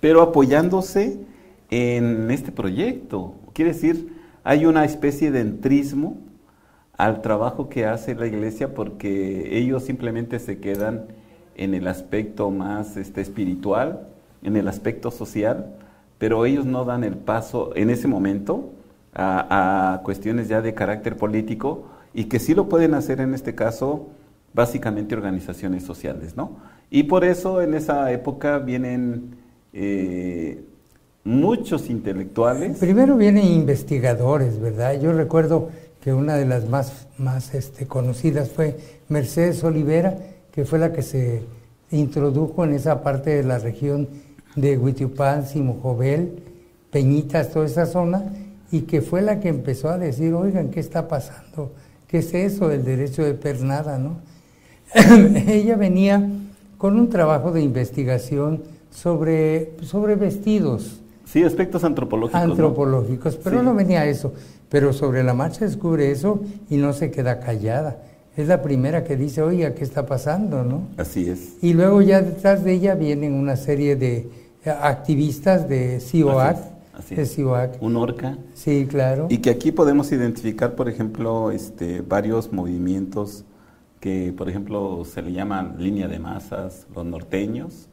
pero 0.00 0.22
apoyándose 0.22 1.18
en 1.70 2.30
este 2.30 2.52
proyecto. 2.52 3.34
Quiere 3.52 3.72
decir, 3.72 4.14
hay 4.44 4.66
una 4.66 4.84
especie 4.84 5.30
de 5.30 5.40
entrismo 5.40 6.18
al 6.96 7.20
trabajo 7.20 7.68
que 7.68 7.86
hace 7.86 8.14
la 8.14 8.26
iglesia 8.26 8.74
porque 8.74 9.58
ellos 9.58 9.84
simplemente 9.84 10.38
se 10.38 10.58
quedan 10.58 11.06
en 11.56 11.74
el 11.74 11.88
aspecto 11.88 12.50
más 12.50 12.96
este, 12.96 13.20
espiritual, 13.20 14.06
en 14.42 14.56
el 14.56 14.68
aspecto 14.68 15.10
social, 15.10 15.74
pero 16.18 16.46
ellos 16.46 16.64
no 16.66 16.84
dan 16.84 17.04
el 17.04 17.16
paso 17.16 17.72
en 17.74 17.90
ese 17.90 18.08
momento 18.08 18.70
a, 19.14 20.00
cuestiones 20.04 20.48
ya 20.48 20.60
de 20.60 20.74
carácter 20.74 21.16
político 21.16 21.84
y 22.12 22.24
que 22.24 22.38
sí 22.38 22.54
lo 22.54 22.68
pueden 22.68 22.94
hacer 22.94 23.20
en 23.20 23.34
este 23.34 23.54
caso 23.54 24.08
básicamente 24.52 25.14
organizaciones 25.14 25.84
sociales, 25.84 26.36
¿no? 26.36 26.56
Y 26.90 27.04
por 27.04 27.24
eso 27.24 27.60
en 27.60 27.74
esa 27.74 28.10
época 28.12 28.58
vienen 28.58 29.36
eh, 29.72 30.64
muchos 31.24 31.90
intelectuales. 31.90 32.78
Primero 32.78 33.16
vienen 33.16 33.44
investigadores, 33.44 34.60
¿verdad? 34.60 34.98
Yo 35.00 35.12
recuerdo 35.12 35.70
que 36.00 36.14
una 36.14 36.36
de 36.36 36.46
las 36.46 36.68
más, 36.68 37.08
más 37.18 37.54
este, 37.54 37.86
conocidas 37.86 38.50
fue 38.50 38.76
Mercedes 39.08 39.62
Olivera, 39.64 40.16
que 40.52 40.64
fue 40.64 40.78
la 40.78 40.92
que 40.92 41.02
se 41.02 41.42
introdujo 41.90 42.64
en 42.64 42.74
esa 42.74 43.02
parte 43.02 43.30
de 43.30 43.42
la 43.42 43.58
región 43.58 44.08
de 44.56 44.78
Huitiupán, 44.78 45.46
Simujobel, 45.46 46.42
Peñitas, 46.90 47.50
toda 47.50 47.66
esa 47.66 47.86
zona, 47.86 48.24
y 48.72 48.82
que 48.82 49.02
fue 49.02 49.22
la 49.22 49.38
que 49.38 49.48
empezó 49.48 49.90
a 49.90 49.98
decir, 49.98 50.34
oigan, 50.34 50.70
¿qué 50.70 50.80
está 50.80 51.06
pasando? 51.06 51.72
¿Qué 52.08 52.18
es 52.18 52.34
eso 52.34 52.68
del 52.68 52.84
derecho 52.84 53.22
de 53.22 53.34
pernada? 53.34 53.98
¿no? 53.98 54.18
Ella 55.46 55.76
venía 55.76 56.28
con 56.78 56.98
un 56.98 57.08
trabajo 57.08 57.52
de 57.52 57.62
investigación 57.62 58.62
sobre, 58.90 59.72
sobre 59.82 60.16
vestidos. 60.16 61.00
Sí, 61.24 61.42
aspectos 61.42 61.84
antropológicos. 61.84 62.40
Antropológicos, 62.40 63.36
pero 63.36 63.62
no 63.62 63.74
venía 63.74 64.06
eso. 64.06 64.32
Pero 64.68 64.92
sobre 64.92 65.22
la 65.22 65.34
marcha 65.34 65.64
descubre 65.64 66.10
eso 66.10 66.40
y 66.70 66.76
no 66.76 66.92
se 66.92 67.10
queda 67.10 67.40
callada. 67.40 67.98
Es 68.36 68.48
la 68.48 68.62
primera 68.62 69.04
que 69.04 69.16
dice, 69.16 69.42
oiga, 69.42 69.74
¿qué 69.74 69.82
está 69.82 70.06
pasando? 70.06 70.62
¿no? 70.62 70.88
Así 70.96 71.28
es. 71.28 71.56
Y 71.62 71.72
luego 71.72 72.02
ya 72.02 72.20
detrás 72.20 72.64
de 72.64 72.72
ella 72.72 72.94
vienen 72.94 73.34
una 73.34 73.56
serie 73.56 73.96
de 73.96 74.28
activistas 74.68 75.68
de 75.68 76.00
CIOAC. 76.00 76.76
Así 76.94 77.14
es. 77.14 77.36
Un 77.80 77.96
orca. 77.96 78.38
Sí, 78.54 78.86
claro. 78.88 79.26
Y 79.28 79.38
que 79.38 79.50
aquí 79.50 79.70
podemos 79.70 80.10
identificar, 80.12 80.74
por 80.74 80.88
ejemplo, 80.88 81.50
este, 81.50 82.00
varios 82.00 82.52
movimientos 82.52 83.44
que, 84.00 84.32
por 84.36 84.48
ejemplo, 84.48 85.04
se 85.04 85.20
le 85.20 85.32
llaman 85.32 85.76
línea 85.78 86.08
de 86.08 86.18
masas, 86.18 86.86
los 86.94 87.04
norteños, 87.04 87.88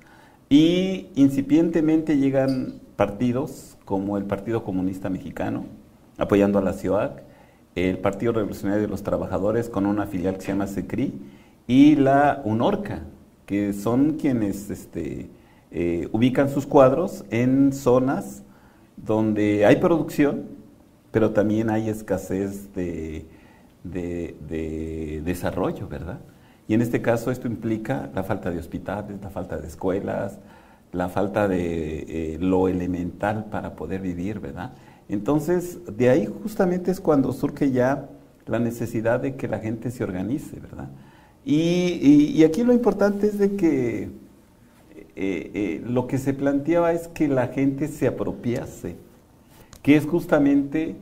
y 0.49 1.07
incipientemente 1.15 2.17
llegan 2.17 2.75
partidos 2.95 3.77
como 3.85 4.17
el 4.17 4.23
Partido 4.23 4.63
Comunista 4.63 5.09
Mexicano, 5.09 5.65
apoyando 6.17 6.59
a 6.59 6.61
la 6.61 6.73
CIOAC, 6.73 7.23
el 7.75 7.97
Partido 7.97 8.33
Revolucionario 8.33 8.83
de 8.83 8.87
los 8.87 9.03
Trabajadores 9.03 9.67
con 9.67 9.85
una 9.85 10.05
filial 10.05 10.35
que 10.35 10.41
se 10.41 10.47
llama 10.49 10.67
SECRI 10.67 11.13
y 11.67 11.95
la 11.95 12.41
UNORCA, 12.45 13.01
que 13.45 13.73
son 13.73 14.13
quienes 14.13 14.69
este, 14.69 15.29
eh, 15.73 16.07
ubican 16.11 16.49
sus 16.49 16.65
cuadros 16.65 17.25
en 17.31 17.73
zonas 17.73 18.43
donde 18.95 19.65
hay 19.65 19.77
producción, 19.77 20.43
pero 21.11 21.31
también 21.31 21.69
hay 21.69 21.89
escasez 21.89 22.73
de, 22.73 23.25
de, 23.83 25.21
desarrollo, 25.25 25.87
¿verdad? 25.87 26.19
Y 26.67 26.75
en 26.75 26.81
este 26.81 27.01
caso 27.01 27.31
esto 27.31 27.47
implica 27.47 28.09
la 28.15 28.23
falta 28.23 28.51
de 28.51 28.59
hospitales, 28.59 29.17
la 29.21 29.29
falta 29.29 29.57
de 29.57 29.67
escuelas, 29.67 30.39
la 30.91 31.09
falta 31.09 31.47
de 31.47 32.05
eh, 32.07 32.37
lo 32.39 32.67
elemental 32.67 33.45
para 33.45 33.75
poder 33.75 34.01
vivir, 34.01 34.39
¿verdad? 34.39 34.73
Entonces, 35.09 35.79
de 35.97 36.09
ahí 36.09 36.29
justamente 36.41 36.91
es 36.91 36.99
cuando 36.99 37.33
surge 37.33 37.71
ya 37.71 38.09
la 38.45 38.59
necesidad 38.59 39.19
de 39.19 39.35
que 39.35 39.47
la 39.47 39.59
gente 39.59 39.91
se 39.91 40.03
organice, 40.03 40.59
¿verdad? 40.59 40.89
Y, 41.45 42.43
aquí 42.43 42.63
lo 42.63 42.73
importante 42.73 43.27
es 43.27 43.37
de 43.37 43.55
que 43.55 44.09
eh, 45.15 45.51
eh, 45.53 45.83
lo 45.85 46.07
que 46.07 46.17
se 46.17 46.33
planteaba 46.33 46.93
es 46.93 47.07
que 47.07 47.27
la 47.27 47.47
gente 47.47 47.87
se 47.87 48.07
apropiase, 48.07 48.95
que 49.81 49.95
es 49.95 50.05
justamente 50.05 50.95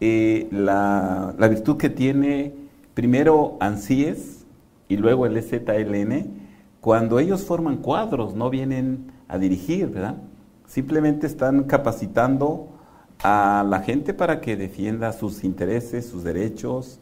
eh, 0.00 0.46
la, 0.50 1.34
la, 1.38 1.48
virtud 1.48 1.76
que 1.76 1.90
tiene 1.90 2.52
primero 2.94 3.56
ANSIES 3.60 4.44
y 4.88 4.96
luego 4.96 5.26
el 5.26 5.36
EZLN, 5.36 6.26
cuando 6.80 7.18
ellos 7.18 7.44
forman 7.44 7.78
cuadros, 7.78 8.34
no 8.34 8.50
vienen 8.50 9.10
a 9.28 9.38
dirigir, 9.38 9.88
¿verdad? 9.88 10.16
Simplemente 10.66 11.26
están 11.26 11.64
capacitando 11.64 12.68
a 13.22 13.64
la 13.68 13.80
gente 13.80 14.14
para 14.14 14.40
que 14.40 14.56
defienda 14.56 15.12
sus 15.12 15.44
intereses, 15.44 16.06
sus 16.06 16.22
derechos, 16.22 17.00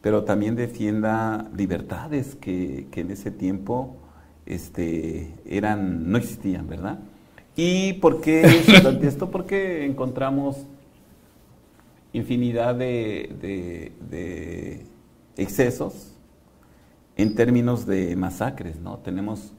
pero 0.00 0.24
también 0.24 0.56
defienda 0.56 1.48
libertades 1.56 2.34
que, 2.34 2.88
en 2.94 3.10
ese 3.10 3.30
tiempo 3.30 3.96
este, 4.50 5.32
eran, 5.46 6.10
no 6.10 6.18
existían, 6.18 6.66
¿verdad? 6.66 6.98
¿Y 7.54 7.94
por 7.94 8.20
qué 8.20 8.42
esto? 9.02 9.30
Porque 9.30 9.86
encontramos 9.86 10.66
infinidad 12.12 12.74
de, 12.74 13.92
de, 14.10 14.84
excesos 15.36 16.16
en 17.16 17.36
términos 17.36 17.86
de 17.86 18.16
masacres, 18.16 18.80
¿no? 18.80 18.98
Tenemos 18.98 19.52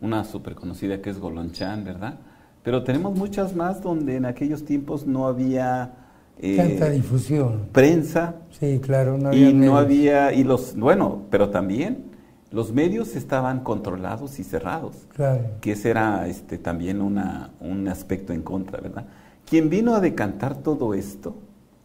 una 0.00 0.22
súper 0.22 0.54
conocida 0.54 1.02
que 1.02 1.10
es 1.10 1.18
Golonchan, 1.18 1.84
¿verdad? 1.84 2.20
Pero 2.62 2.84
tenemos 2.84 3.16
muchas 3.18 3.56
más 3.56 3.82
donde 3.82 4.16
en 4.16 4.26
aquellos 4.26 4.64
tiempos 4.64 5.06
no 5.06 5.26
había... 5.26 5.92
Eh, 6.38 6.56
Tanta 6.56 6.90
difusión. 6.90 7.68
Prensa. 7.72 8.36
Sí, 8.50 8.78
claro, 8.80 9.18
no 9.18 9.28
había... 9.28 9.50
Y 9.50 9.54
no 9.54 9.76
había, 9.76 10.32
y 10.32 10.44
los, 10.44 10.76
bueno, 10.76 11.22
pero 11.30 11.50
también 11.50 12.15
los 12.50 12.72
medios 12.72 13.16
estaban 13.16 13.60
controlados 13.60 14.38
y 14.38 14.44
cerrados. 14.44 14.94
Claro. 15.14 15.42
Que 15.60 15.72
ese 15.72 15.90
era 15.90 16.26
este, 16.28 16.58
también 16.58 17.00
una, 17.00 17.50
un 17.60 17.88
aspecto 17.88 18.32
en 18.32 18.42
contra, 18.42 18.80
¿verdad? 18.80 19.06
Quien 19.48 19.70
vino 19.70 19.94
a 19.94 20.00
decantar 20.00 20.56
todo 20.56 20.94
esto, 20.94 21.34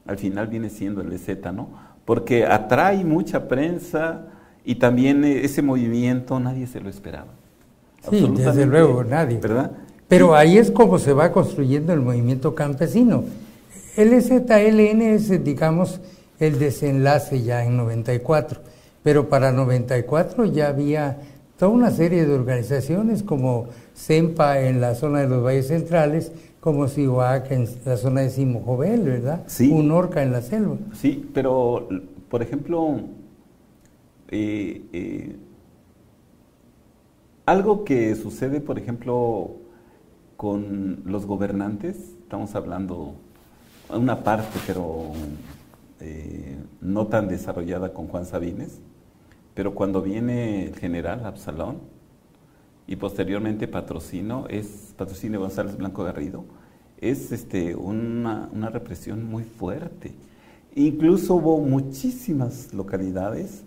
al 0.06 0.18
final 0.18 0.48
viene 0.48 0.70
siendo 0.70 1.02
el 1.02 1.12
EZ, 1.14 1.30
¿no? 1.54 1.70
Porque 2.06 2.46
atrae 2.46 3.04
mucha 3.04 3.48
prensa 3.48 4.28
y 4.66 4.76
también 4.76 5.24
ese 5.24 5.62
movimiento 5.62 6.40
nadie 6.40 6.68
se 6.68 6.80
lo 6.80 6.90
esperaba. 6.90 7.28
Sí, 8.10 8.28
desde 8.36 8.66
luego, 8.66 9.04
nadie. 9.04 9.38
¿Verdad? 9.38 9.72
Pero 10.08 10.36
ahí 10.36 10.58
es 10.58 10.72
como 10.72 11.00
se 11.00 11.14
va 11.14 11.32
construyendo 11.32 11.94
el 11.94 12.02
movimiento 12.02 12.56
campesino. 12.56 13.24
El 13.96 14.14
EZLN 14.14 15.02
es, 15.02 15.44
digamos, 15.44 16.02
el 16.40 16.58
desenlace 16.58 17.44
ya 17.44 17.64
en 17.64 17.78
94, 17.78 18.62
pero 19.04 19.30
para 19.30 19.52
94 19.52 20.46
ya 20.46 20.68
había 20.68 21.18
toda 21.58 21.72
una 21.72 21.92
serie 21.92 22.26
de 22.26 22.34
organizaciones 22.34 23.24
como 23.24 23.68
CEMPA 23.96 24.62
en 24.62 24.82
la 24.82 24.96
zona 24.96 25.20
de 25.20 25.28
los 25.28 25.44
valles 25.44 25.68
centrales, 25.68 26.32
como 26.60 26.88
Sihuac 26.88 27.52
en 27.52 27.68
la 27.86 27.98
zona 27.98 28.22
de 28.22 28.30
Simojovel, 28.30 29.02
¿verdad? 29.04 29.44
Sí. 29.48 29.72
Un 29.72 29.92
orca 29.92 30.24
en 30.24 30.32
la 30.32 30.42
selva. 30.42 30.78
Sí, 30.94 31.30
pero, 31.34 31.88
por 32.30 32.42
ejemplo, 32.42 33.02
eh, 34.30 34.82
eh, 34.94 35.36
algo 37.46 37.84
que 37.84 38.16
sucede, 38.16 38.62
por 38.62 38.80
ejemplo, 38.80 39.52
con 40.38 41.02
los 41.06 41.26
gobernantes, 41.26 41.98
estamos 42.24 42.56
hablando 42.56 43.16
una 43.90 44.24
parte, 44.24 44.58
pero 44.66 45.12
eh, 46.00 46.58
no 46.80 47.08
tan 47.08 47.28
desarrollada 47.28 47.94
con 47.94 48.08
Juan 48.08 48.26
Sabines, 48.26 48.80
pero 49.54 49.74
cuando 49.74 50.02
viene 50.02 50.66
el 50.66 50.76
general 50.76 51.26
Absalón 51.26 51.80
y 52.88 52.96
posteriormente 52.96 53.68
Patrocino, 53.68 54.46
es 54.50 54.94
Patrocino 54.98 55.40
González 55.40 55.78
Blanco 55.78 56.04
Garrido, 56.04 56.46
es 56.98 57.32
este, 57.32 57.76
una, 57.76 58.50
una 58.54 58.70
represión 58.70 59.26
muy 59.26 59.44
fuerte. 59.44 60.14
Incluso 60.76 61.36
hubo 61.36 61.60
muchísimas 61.60 62.74
localidades 62.74 63.64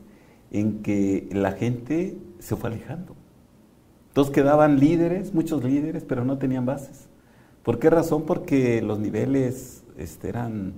en 0.51 0.83
que 0.83 1.29
la 1.33 1.53
gente 1.53 2.17
se 2.39 2.57
fue 2.57 2.71
alejando. 2.71 3.17
Entonces 4.09 4.33
quedaban 4.33 4.79
líderes, 4.79 5.35
muchos 5.35 5.65
líderes, 5.65 6.05
pero 6.05 6.25
no 6.25 6.39
tenían 6.39 6.65
bases. 6.65 7.09
¿Por 7.65 7.79
qué 7.79 7.91
razón? 7.91 8.25
Porque 8.25 8.81
los 8.81 9.01
niveles 9.01 9.83
este, 9.97 10.29
eran, 10.29 10.75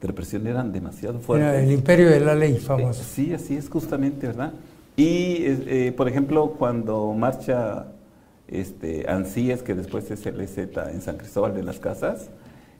de 0.00 0.08
represión 0.08 0.46
eran 0.46 0.72
demasiado 0.72 1.20
fuertes. 1.20 1.62
el 1.62 1.72
imperio 1.72 2.08
de 2.08 2.20
la 2.20 2.34
ley 2.34 2.56
famoso. 2.56 3.02
sí, 3.04 3.34
así 3.34 3.56
es 3.56 3.68
justamente, 3.68 4.26
¿verdad? 4.26 4.52
Y, 4.96 5.44
eh, 5.46 5.92
por 5.96 6.08
ejemplo, 6.08 6.54
cuando 6.58 7.12
marcha 7.12 7.86
este, 8.48 9.08
Ansíes, 9.08 9.62
que 9.62 9.74
después 9.74 10.10
es 10.10 10.24
el 10.26 10.40
EZ 10.40 10.58
en 10.58 11.00
San 11.00 11.16
Cristóbal 11.16 11.54
de 11.54 11.62
las 11.62 11.78
Casas, 11.78 12.30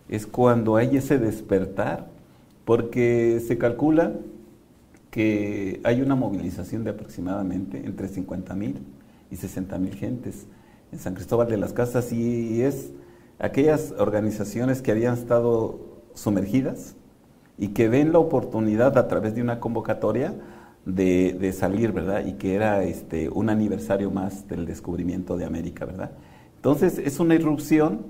es 0.09 0.27
cuando 0.27 0.77
hay 0.77 0.97
ese 0.97 1.19
despertar, 1.19 2.09
porque 2.65 3.41
se 3.47 3.59
calcula 3.59 4.13
que 5.11 5.81
hay 5.85 6.03
una 6.03 6.15
movilización 6.15 6.85
de 6.85 6.91
aproximadamente 6.91 7.83
entre 7.85 8.09
50 8.09 8.55
mil 8.55 8.79
y 9.31 9.37
60 9.37 9.79
mil 9.79 9.95
gentes 9.95 10.47
en 10.93 10.99
San 10.99 11.15
Cristóbal 11.15 11.49
de 11.49 11.57
las 11.57 11.73
Casas 11.73 12.13
y 12.13 12.63
es 12.63 12.91
aquellas 13.39 13.93
organizaciones 13.99 14.83
que 14.83 14.91
habían 14.91 15.15
estado 15.15 15.81
sumergidas 16.15 16.97
y 17.61 17.69
que 17.69 17.89
ven 17.89 18.13
la 18.13 18.19
oportunidad 18.19 18.99
a 18.99 19.07
través 19.07 19.35
de 19.35 19.43
una 19.43 19.61
convocatoria 19.61 20.35
de, 20.87 21.55
salir, 21.57 21.93
¿verdad? 21.93 22.25
Y 22.27 22.33
que 22.33 22.55
era 22.55 22.83
este, 22.83 23.29
un 23.29 23.51
aniversario 23.51 24.11
más 24.11 24.49
del 24.49 24.65
descubrimiento 24.65 25.37
de 25.37 25.45
América, 25.45 25.85
¿verdad? 25.85 26.11
Entonces 26.57 26.99
es 26.99 27.21
una 27.21 27.35
irrupción 27.35 28.01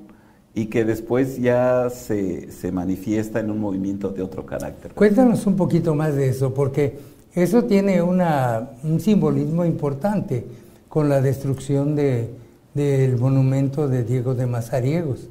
y 0.54 0.66
que 0.66 0.84
después 0.84 1.38
ya 1.38 1.90
se, 1.90 2.50
se 2.52 2.70
manifiesta 2.70 3.40
en 3.40 3.50
un 3.50 3.58
movimiento 3.58 4.10
de 4.10 4.22
otro 4.22 4.46
carácter. 4.46 4.92
Cuéntanos 4.94 5.46
un 5.46 5.56
poquito 5.56 5.96
más 5.96 6.14
de 6.14 6.28
eso, 6.28 6.54
porque 6.54 6.98
eso 7.34 7.64
tiene 7.64 8.02
una, 8.02 8.70
un 8.84 9.00
simbolismo 9.00 9.64
importante 9.64 10.46
con 10.88 11.08
la 11.08 11.20
destrucción 11.20 11.96
de, 11.96 12.30
del 12.74 13.16
monumento 13.18 13.88
de 13.88 14.04
Diego 14.04 14.34
de 14.34 14.46
Mazariegos, 14.46 15.28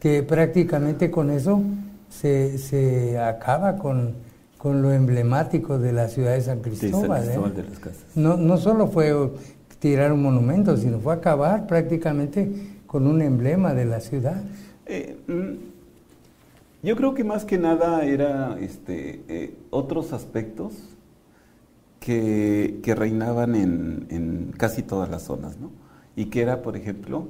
que 0.00 0.22
prácticamente 0.22 1.10
con 1.10 1.30
eso 1.30 1.62
se, 2.20 2.58
se 2.58 3.18
acaba 3.18 3.76
con, 3.76 4.14
con, 4.58 4.82
lo 4.82 4.92
emblemático 4.92 5.78
de 5.78 5.92
la 5.92 6.08
ciudad 6.08 6.34
de 6.34 6.40
San 6.42 6.60
Cristóbal. 6.60 7.28
¿eh? 7.28 7.38
No, 8.14 8.36
no 8.36 8.56
solo 8.56 8.86
fue 8.86 9.12
tirar 9.78 10.12
un 10.12 10.22
monumento, 10.22 10.76
sino 10.76 11.00
fue 11.00 11.12
acabar 11.12 11.66
prácticamente 11.66 12.50
con 12.86 13.06
un 13.06 13.20
emblema 13.20 13.74
de 13.74 13.84
la 13.84 14.00
ciudad. 14.00 14.42
Eh, 14.86 15.18
mm, 15.26 16.86
yo 16.86 16.96
creo 16.96 17.14
que 17.14 17.24
más 17.24 17.44
que 17.44 17.58
nada 17.58 18.04
era 18.04 18.56
este, 18.60 19.22
eh, 19.28 19.54
otros 19.70 20.12
aspectos 20.12 20.74
que, 21.98 22.80
reinaban 22.96 23.54
en, 23.54 24.52
casi 24.56 24.82
todas 24.82 25.10
las 25.10 25.22
zonas, 25.22 25.58
¿no? 25.58 25.70
Y 26.14 26.26
que 26.26 26.42
era, 26.42 26.62
por 26.62 26.76
ejemplo, 26.76 27.28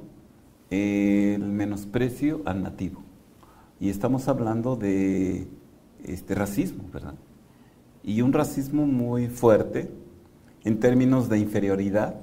el 0.70 1.40
menosprecio 1.40 2.42
al 2.44 2.62
nativo. 2.62 3.03
Y 3.81 3.91
estamos 3.91 4.29
hablando 4.29 4.77
de 4.77 5.49
este 6.05 6.35
racismo, 6.35 6.85
¿verdad? 6.93 7.15
Y 8.03 8.23
un 8.23 8.33
racismo 8.33 8.87
muy 8.87 9.29
fuerte 9.29 9.91
en 10.65 10.79
términos 10.79 11.29
de 11.29 11.39
inferioridad 11.39 12.15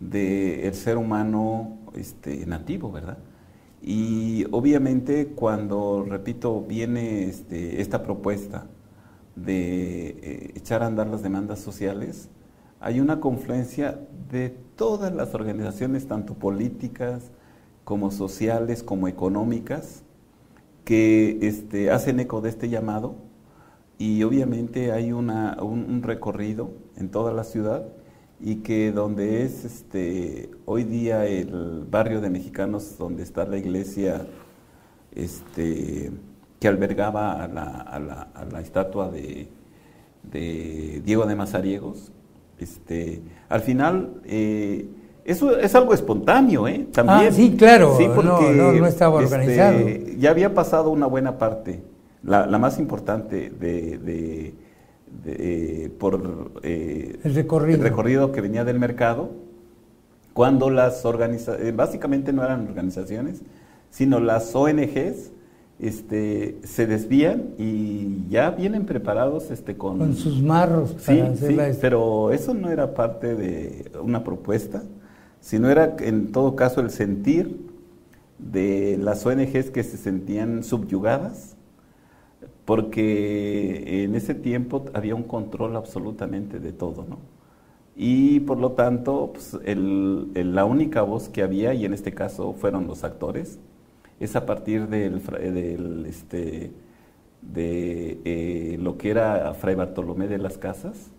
del 0.00 0.74
ser 0.74 0.96
humano 0.96 1.78
este, 1.94 2.46
nativo, 2.46 2.90
¿verdad? 2.90 3.18
Y 3.82 4.46
obviamente 4.50 5.28
cuando, 5.28 6.06
repito, 6.08 6.62
viene 6.62 7.24
este, 7.24 7.80
esta 7.80 8.02
propuesta 8.02 8.66
de 9.36 10.08
eh, 10.08 10.52
echar 10.54 10.82
a 10.82 10.86
andar 10.86 11.08
las 11.08 11.22
demandas 11.22 11.58
sociales, 11.60 12.30
hay 12.80 13.00
una 13.00 13.20
confluencia 13.20 14.00
de 14.30 14.50
todas 14.76 15.12
las 15.12 15.34
organizaciones, 15.34 16.06
tanto 16.06 16.34
políticas 16.34 17.30
como 17.84 18.10
sociales, 18.10 18.82
como 18.82 19.08
económicas, 19.08 20.03
que 20.84 21.38
este, 21.42 21.90
hacen 21.90 22.20
eco 22.20 22.40
de 22.40 22.50
este 22.50 22.68
llamado 22.68 23.16
y 23.98 24.22
obviamente 24.22 24.92
hay 24.92 25.12
una, 25.12 25.56
un, 25.62 26.02
recorrido 26.02 26.72
en 26.96 27.10
toda 27.10 27.32
la 27.32 27.44
ciudad 27.44 27.86
y 28.40 28.56
que 28.56 28.92
donde 28.92 29.44
es 29.44 29.64
este, 29.64 30.50
hoy 30.66 30.84
día 30.84 31.26
el 31.26 31.86
barrio 31.90 32.20
de 32.20 32.30
mexicanos, 32.30 32.98
donde 32.98 33.22
está 33.22 33.46
la 33.46 33.56
iglesia, 33.56 34.26
este, 35.14 36.10
que 36.60 36.68
albergaba 36.68 37.42
a 37.42 37.48
la, 37.48 37.62
a 37.62 37.98
la, 38.00 38.22
a 38.34 38.44
la 38.44 38.60
estatua 38.60 39.10
de, 39.10 39.48
de, 40.30 41.00
Diego 41.04 41.26
de 41.26 41.36
Mazariegos. 41.36 42.12
Este, 42.58 43.22
al 43.48 43.60
final, 43.60 44.20
eh, 44.24 44.88
eso 45.24 45.58
es 45.58 45.74
algo 45.74 45.94
espontáneo, 45.94 46.68
¿eh? 46.68 46.86
También. 46.92 47.28
Ah, 47.28 47.32
sí, 47.32 47.56
claro, 47.56 47.96
sí, 47.96 48.06
porque, 48.14 48.52
no, 48.52 48.72
no, 48.72 48.86
estaba 48.86 49.22
este, 49.22 49.34
organizado. 49.34 49.78
ya 50.18 50.30
había 50.30 50.54
pasado 50.54 50.90
una 50.90 51.06
buena 51.06 51.38
parte, 51.38 51.82
la, 52.22 52.46
la 52.46 52.58
más 52.58 52.78
importante 52.78 53.50
de, 53.50 53.98
de, 53.98 54.54
de 55.24 55.90
por 55.98 56.52
eh, 56.62 57.18
el, 57.22 57.34
recorrido. 57.34 57.78
el 57.78 57.82
recorrido 57.82 58.32
que 58.32 58.40
venía 58.40 58.64
del 58.64 58.78
mercado, 58.78 59.30
cuando 60.32 60.68
las 60.68 61.04
organizaciones, 61.04 61.68
eh, 61.68 61.72
básicamente 61.72 62.32
no 62.32 62.44
eran 62.44 62.66
organizaciones, 62.66 63.42
sino 63.90 64.20
las 64.20 64.54
ONGs 64.54 65.30
este, 65.78 66.58
se 66.64 66.86
desvían 66.86 67.54
y 67.58 68.28
ya 68.28 68.50
vienen 68.50 68.84
preparados 68.84 69.50
este, 69.50 69.76
con, 69.76 70.14
sus 70.16 70.42
marros. 70.42 70.96
sí, 70.98 71.22
sí 71.36 71.56
pero 71.80 72.30
eso 72.32 72.54
no 72.54 72.70
era 72.70 72.94
parte 72.94 73.34
de 73.34 73.90
una 74.02 74.24
propuesta, 74.24 74.82
sino 75.44 75.68
era 75.68 75.94
en 76.00 76.32
todo 76.32 76.56
caso 76.56 76.80
el 76.80 76.88
sentir 76.88 77.60
de 78.38 78.96
las 78.98 79.26
ONGs 79.26 79.70
que 79.70 79.82
se 79.82 79.98
sentían 79.98 80.64
subyugadas, 80.64 81.54
porque 82.64 84.04
en 84.04 84.14
ese 84.14 84.34
tiempo 84.34 84.86
había 84.94 85.14
un 85.14 85.24
control 85.24 85.76
absolutamente 85.76 86.60
de 86.60 86.72
todo, 86.72 87.04
¿no? 87.06 87.18
y 87.94 88.40
por 88.40 88.56
lo 88.58 88.72
tanto 88.72 89.34
pues, 89.34 89.58
la 89.66 90.64
única 90.64 91.02
voz 91.02 91.28
que 91.28 91.42
había, 91.42 91.74
y 91.74 91.84
en 91.84 91.92
este 91.92 92.14
caso 92.14 92.54
fueron 92.54 92.86
los 92.86 93.04
actores, 93.04 93.58
es 94.20 94.36
a 94.36 94.46
partir 94.46 94.88
del, 94.88 95.22
del 95.22 96.06
este, 96.06 96.72
de 97.42 98.18
eh, 98.24 98.78
lo 98.80 98.96
que 98.96 99.10
era 99.10 99.52
Fray 99.52 99.74
Bartolomé 99.74 100.26
de 100.26 100.38
las 100.38 100.56
Casas, 100.56 101.10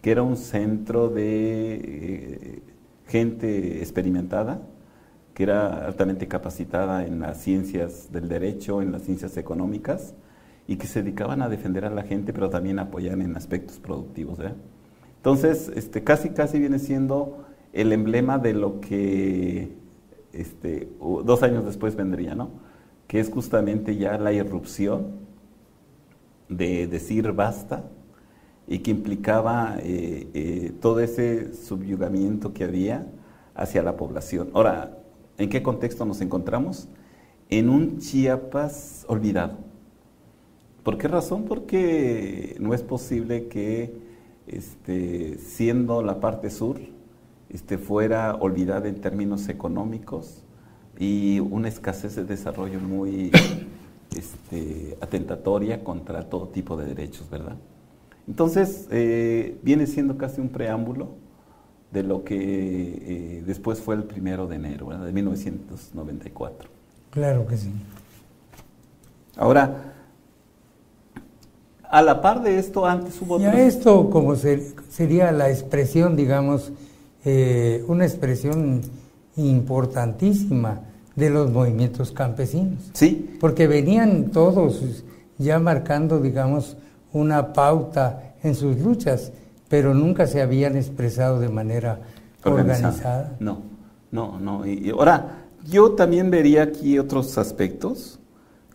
que 0.00 0.12
era 0.12 0.22
un 0.22 0.36
centro 0.36 1.08
de 1.08 1.74
eh, 1.74 2.62
gente 3.06 3.78
experimentada, 3.78 4.62
que 5.34 5.42
era 5.42 5.86
altamente 5.86 6.28
capacitada 6.28 7.04
en 7.06 7.20
las 7.20 7.38
ciencias 7.38 8.12
del 8.12 8.28
derecho, 8.28 8.82
en 8.82 8.92
las 8.92 9.02
ciencias 9.02 9.36
económicas, 9.36 10.14
y 10.66 10.76
que 10.76 10.86
se 10.86 11.02
dedicaban 11.02 11.42
a 11.42 11.48
defender 11.48 11.84
a 11.84 11.90
la 11.90 12.04
gente, 12.04 12.32
pero 12.32 12.48
también 12.50 12.78
a 12.78 12.82
apoyar 12.82 13.20
en 13.20 13.36
aspectos 13.36 13.78
productivos. 13.78 14.38
Entonces, 15.16 15.70
este, 15.74 16.02
casi, 16.02 16.30
casi 16.30 16.58
viene 16.58 16.78
siendo 16.78 17.44
el 17.72 17.92
emblema 17.92 18.38
de 18.38 18.54
lo 18.54 18.80
que 18.80 19.72
este, 20.32 20.88
dos 21.00 21.42
años 21.42 21.64
después 21.64 21.96
vendría, 21.96 22.34
¿no? 22.34 22.50
Que 23.06 23.20
es 23.20 23.30
justamente 23.30 23.96
ya 23.96 24.16
la 24.18 24.32
irrupción 24.32 25.24
de 26.48 26.86
decir 26.86 27.32
basta 27.32 27.84
y 28.66 28.78
que 28.78 28.90
implicaba 28.90 29.76
eh, 29.80 30.28
eh, 30.34 30.72
todo 30.80 31.00
ese 31.00 31.54
subyugamiento 31.54 32.52
que 32.52 32.64
había 32.64 33.06
hacia 33.54 33.82
la 33.82 33.96
población. 33.96 34.50
Ahora, 34.54 34.98
¿en 35.38 35.50
qué 35.50 35.62
contexto 35.62 36.04
nos 36.04 36.20
encontramos? 36.20 36.88
En 37.50 37.68
un 37.68 37.98
Chiapas 37.98 39.04
olvidado. 39.08 39.58
¿Por 40.82 40.98
qué 40.98 41.08
razón? 41.08 41.44
Porque 41.44 42.56
no 42.58 42.74
es 42.74 42.82
posible 42.82 43.48
que, 43.48 43.94
este, 44.46 45.38
siendo 45.38 46.02
la 46.02 46.20
parte 46.20 46.50
sur, 46.50 46.78
este, 47.50 47.78
fuera 47.78 48.34
olvidada 48.34 48.88
en 48.88 49.00
términos 49.00 49.48
económicos 49.48 50.42
y 50.98 51.40
una 51.40 51.68
escasez 51.68 52.16
de 52.16 52.24
desarrollo 52.24 52.80
muy 52.80 53.30
este, 54.16 54.96
atentatoria 55.00 55.84
contra 55.84 56.28
todo 56.28 56.48
tipo 56.48 56.76
de 56.76 56.86
derechos, 56.86 57.28
¿verdad? 57.30 57.56
Entonces, 58.26 58.86
eh, 58.90 59.58
viene 59.62 59.86
siendo 59.86 60.16
casi 60.16 60.40
un 60.40 60.48
preámbulo 60.48 61.08
de 61.90 62.02
lo 62.02 62.24
que 62.24 62.36
eh, 62.36 63.42
después 63.46 63.80
fue 63.80 63.94
el 63.94 64.04
primero 64.04 64.46
de 64.46 64.56
enero, 64.56 64.86
¿verdad? 64.86 65.06
de 65.06 65.12
1994. 65.12 66.68
Claro 67.10 67.46
que 67.46 67.56
sí. 67.56 67.70
Ahora, 69.36 69.94
a 71.88 72.02
la 72.02 72.20
par 72.20 72.42
de 72.42 72.58
esto, 72.58 72.86
antes 72.86 73.20
hubo... 73.22 73.38
Ya 73.38 73.52
esto 73.60 74.10
como 74.10 74.34
sería 74.34 75.30
la 75.30 75.50
expresión, 75.50 76.16
digamos, 76.16 76.72
eh, 77.24 77.84
una 77.86 78.04
expresión 78.04 78.80
importantísima 79.36 80.80
de 81.14 81.30
los 81.30 81.50
movimientos 81.52 82.10
campesinos. 82.10 82.90
Sí. 82.94 83.36
Porque 83.38 83.68
venían 83.68 84.30
todos 84.30 85.04
ya 85.38 85.58
marcando, 85.60 86.20
digamos, 86.20 86.76
una 87.14 87.52
pauta 87.52 88.34
en 88.42 88.54
sus 88.54 88.78
luchas, 88.78 89.32
pero 89.68 89.94
nunca 89.94 90.26
se 90.26 90.42
habían 90.42 90.76
expresado 90.76 91.40
de 91.40 91.48
manera 91.48 92.00
organizada. 92.44 93.36
No, 93.40 93.62
no, 94.10 94.38
no. 94.38 94.66
Y 94.66 94.90
ahora, 94.90 95.46
yo 95.64 95.92
también 95.92 96.30
vería 96.30 96.64
aquí 96.64 96.98
otros 96.98 97.38
aspectos 97.38 98.20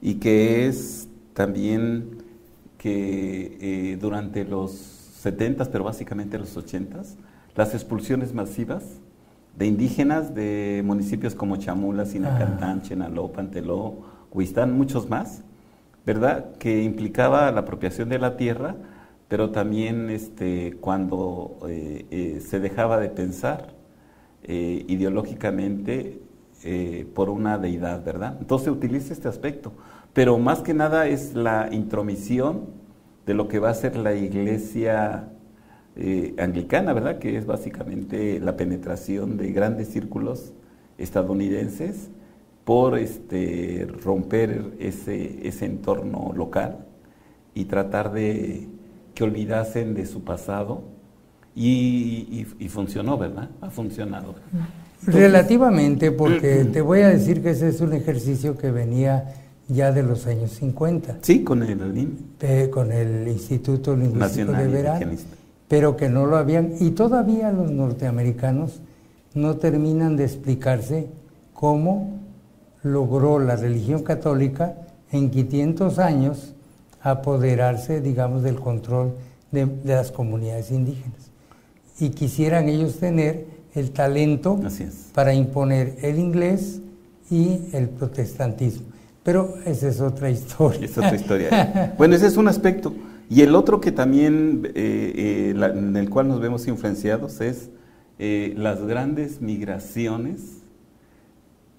y 0.01 0.15
que 0.15 0.67
es 0.67 1.07
también 1.33 2.17
que 2.77 3.57
eh, 3.61 3.97
durante 3.99 4.45
los 4.45 4.71
70, 4.71 5.65
pero 5.65 5.83
básicamente 5.83 6.39
los 6.39 6.55
80, 6.55 7.01
las 7.55 7.73
expulsiones 7.73 8.33
masivas 8.33 8.83
de 9.57 9.67
indígenas 9.67 10.33
de 10.33 10.81
municipios 10.85 11.35
como 11.35 11.57
Chamula, 11.57 12.05
Sinacantán, 12.05 12.79
ah. 12.79 12.81
Chenaló, 12.81 13.31
Panteló, 13.33 13.97
Huistán, 14.31 14.77
muchos 14.77 15.09
más, 15.09 15.43
¿verdad? 16.09 16.55
Que 16.57 16.81
implicaba 16.81 17.51
la 17.51 17.59
apropiación 17.59 18.09
de 18.09 18.17
la 18.17 18.35
tierra, 18.35 18.75
pero 19.27 19.51
también 19.51 20.09
este, 20.09 20.75
cuando 20.81 21.59
eh, 21.69 22.07
eh, 22.09 22.41
se 22.43 22.59
dejaba 22.59 22.99
de 22.99 23.09
pensar 23.09 23.75
eh, 24.41 24.85
ideológicamente 24.87 26.19
por 27.13 27.29
una 27.29 27.57
deidad, 27.57 28.03
¿verdad? 28.03 28.35
Entonces 28.41 28.65
se 28.65 28.71
utiliza 28.71 29.13
este 29.13 29.27
aspecto, 29.29 29.71
pero 30.11 30.37
más 30.39 30.61
que 30.61 30.73
nada 30.73 31.07
es 31.07 31.33
la 31.33 31.69
intromisión 31.71 32.65
de 33.25 33.33
lo 33.35 33.47
que 33.47 33.59
va 33.59 33.69
a 33.69 33.73
ser 33.75 33.95
la 33.95 34.13
iglesia 34.13 35.29
anglicana, 36.37 36.91
¿verdad? 36.91 37.19
Que 37.19 37.37
es 37.37 37.45
básicamente 37.45 38.41
la 38.41 38.57
penetración 38.57 39.37
de 39.37 39.53
grandes 39.53 39.87
círculos 39.89 40.51
estadounidenses 40.97 42.09
por 42.69 42.99
este, 42.99 43.87
romper 44.03 44.73
ese, 44.77 45.39
ese 45.41 45.65
entorno 45.65 46.33
local 46.35 46.85
y 47.55 47.65
tratar 47.65 48.13
de 48.13 48.67
que 49.15 49.23
olvidasen 49.23 49.95
de 49.95 50.05
su 50.05 50.23
pasado 50.23 50.83
y, 51.55 52.45
funcionó, 52.69 53.17
¿verdad? 53.17 53.49
Ha 53.61 53.71
funcionado. 53.71 54.35
Relativamente, 55.01 56.11
porque 56.11 56.63
te 56.65 56.81
voy 56.81 56.99
a 56.99 57.07
decir 57.07 57.41
que 57.41 57.49
ese 57.49 57.69
es 57.69 57.81
un 57.81 57.93
ejercicio 57.93 58.55
que 58.55 58.69
venía 58.69 59.33
ya 59.67 59.91
de 59.91 60.03
los 60.03 60.27
años 60.27 60.51
50. 60.51 61.17
Sí, 61.23 61.43
con 61.43 61.63
el 61.63 62.69
con 62.69 62.91
el 62.91 63.27
Instituto 63.29 63.95
Lingüístico 63.95 64.51
de 64.51 64.67
Verano 64.67 65.11
pero 65.67 65.97
que 65.97 66.07
no 66.07 66.27
lo 66.27 66.37
habían, 66.37 66.73
y 66.79 66.91
todavía 66.91 67.51
los 67.51 67.71
norteamericanos 67.71 68.79
no 69.33 69.55
terminan 69.55 70.17
de 70.17 70.25
explicarse 70.25 71.07
cómo 71.55 72.18
logró 72.83 73.39
la 73.39 73.55
religión 73.55 74.03
católica 74.03 74.75
en 75.11 75.29
500 75.29 75.99
años 75.99 76.53
apoderarse, 77.01 78.01
digamos, 78.01 78.43
del 78.43 78.59
control 78.59 79.15
de, 79.51 79.67
las 79.83 80.11
comunidades 80.11 80.71
indígenas. 80.71 81.31
Y 81.99 82.09
quisieran 82.09 82.69
ellos 82.69 82.97
tener 82.99 83.45
el 83.73 83.91
talento 83.91 84.59
para 85.13 85.33
imponer 85.33 85.97
el 86.01 86.19
inglés 86.19 86.81
y 87.29 87.59
el 87.73 87.89
protestantismo. 87.89 88.87
Pero 89.23 89.55
esa 89.65 89.89
es 89.89 90.01
otra 90.01 90.29
historia. 90.29 90.85
Es 90.85 90.97
otra 90.97 91.15
historia. 91.15 91.93
bueno, 91.97 92.15
ese 92.15 92.27
es 92.27 92.37
un 92.37 92.47
aspecto. 92.47 92.93
Y 93.29 93.41
el 93.41 93.53
otro 93.53 93.79
que 93.79 93.91
también, 93.91 94.71
eh, 94.73 95.53
eh, 95.55 95.71
en 95.75 95.95
el 95.95 96.09
cual 96.09 96.27
nos 96.27 96.39
vemos 96.39 96.67
influenciados, 96.67 97.41
es 97.41 97.69
eh, 98.17 98.53
las 98.57 98.81
grandes 98.83 99.39
migraciones 99.39 100.58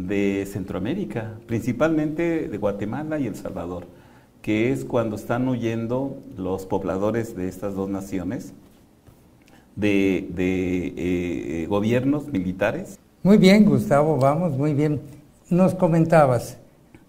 de 0.06 0.46
Centroamérica, 0.50 1.34
principalmente 1.46 2.48
de 2.48 2.58
Guatemala 2.58 3.18
y 3.18 3.26
El 3.26 3.36
Salvador, 3.36 3.86
que 4.42 4.72
es 4.72 4.84
cuando 4.84 5.16
están 5.16 5.48
huyendo 5.48 6.18
los 6.36 6.66
pobladores 6.66 7.36
de 7.36 7.48
estas 7.48 7.74
dos 7.74 7.88
naciones 7.88 8.52
de, 9.76 11.66
gobiernos 11.68 12.26
militares. 12.26 12.98
Muy 13.22 13.36
bien, 13.36 13.64
Gustavo, 13.64 14.16
vamos, 14.16 14.56
muy 14.56 14.74
bien. 14.74 15.00
Nos 15.48 15.74
comentabas, 15.74 16.56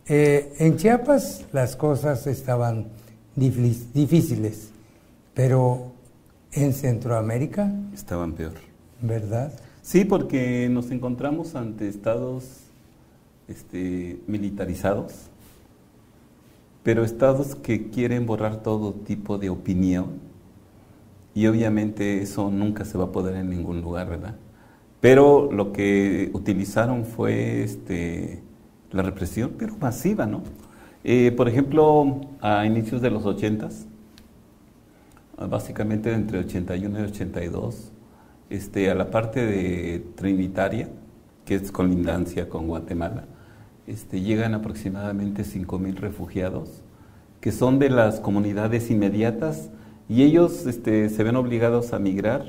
en 0.08 0.78
Chiapas 0.78 1.46
las 1.52 1.76
cosas 1.76 2.28
estaban 2.28 2.88
difíciles, 3.36 4.72
pero 5.34 5.92
en 6.52 6.74
Centroamérica 6.74 7.72
estaban 7.94 8.34
peor. 8.34 8.54
¿Verdad? 9.02 9.54
Sí, 9.82 10.06
porque 10.06 10.70
nos 10.70 10.92
encontramos 10.92 11.56
ante 11.56 11.88
estados 11.88 12.71
este, 13.48 14.22
militarizados, 14.28 15.14
pero 16.84 17.04
estados 17.04 17.56
que 17.56 17.90
quieren 17.90 18.26
borrar 18.26 18.64
todo 18.64 18.94
tipo 18.94 19.38
de 19.38 19.50
opinión 19.50 20.20
y 21.34 21.48
obviamente 21.48 22.22
eso 22.22 22.50
nunca 22.50 22.86
se 22.86 22.98
va 22.98 23.06
a 23.06 23.12
poder 23.12 23.36
en 23.36 23.50
ningún 23.50 23.82
lugar, 23.82 24.10
¿verdad? 24.10 24.36
Pero 25.00 25.52
lo 25.52 25.74
que 25.74 26.30
utilizaron 26.34 27.06
fue 27.06 27.64
este, 27.64 28.44
la 28.92 29.02
represión, 29.02 29.54
pero 29.58 29.76
masiva, 29.78 30.26
¿no? 30.26 30.44
Eh, 31.04 31.32
por 31.36 31.48
ejemplo, 31.48 32.22
a 32.42 32.66
inicios 32.66 33.02
de 33.02 33.10
los 33.10 33.26
80, 33.26 33.70
básicamente 35.50 36.14
entre 36.14 36.40
81 36.40 37.00
y 37.00 37.04
82, 37.04 37.92
este, 38.50 38.92
a 38.92 38.96
la 38.96 39.10
parte 39.10 39.46
de 39.46 40.06
Trinitaria, 40.16 40.90
que 41.46 41.56
es 41.56 41.72
colindancia 41.72 42.50
con 42.50 42.68
Guatemala, 42.68 43.26
este, 43.88 44.22
llegan 44.22 44.54
aproximadamente 44.54 45.44
5.000 45.44 45.96
refugiados, 45.96 46.70
que 47.40 47.52
son 47.52 47.80
de 47.80 47.90
las 47.90 48.20
comunidades 48.20 48.92
inmediatas, 48.92 49.70
y 50.08 50.24
ellos 50.24 50.66
este, 50.66 51.10
se 51.10 51.24
ven 51.24 51.36
obligados 51.36 51.94
a 51.94 52.00
migrar. 52.00 52.46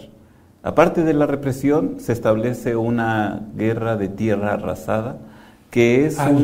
Aparte 0.62 1.02
de 1.02 1.14
la 1.14 1.26
represión, 1.26 1.96
se 1.98 2.12
establece 2.12 2.76
una 2.76 3.48
guerra 3.57 3.96
de 3.96 4.09
tierra 4.09 4.55
arrasada, 4.55 5.18
que 5.70 6.07
es 6.07 6.18
un, 6.18 6.42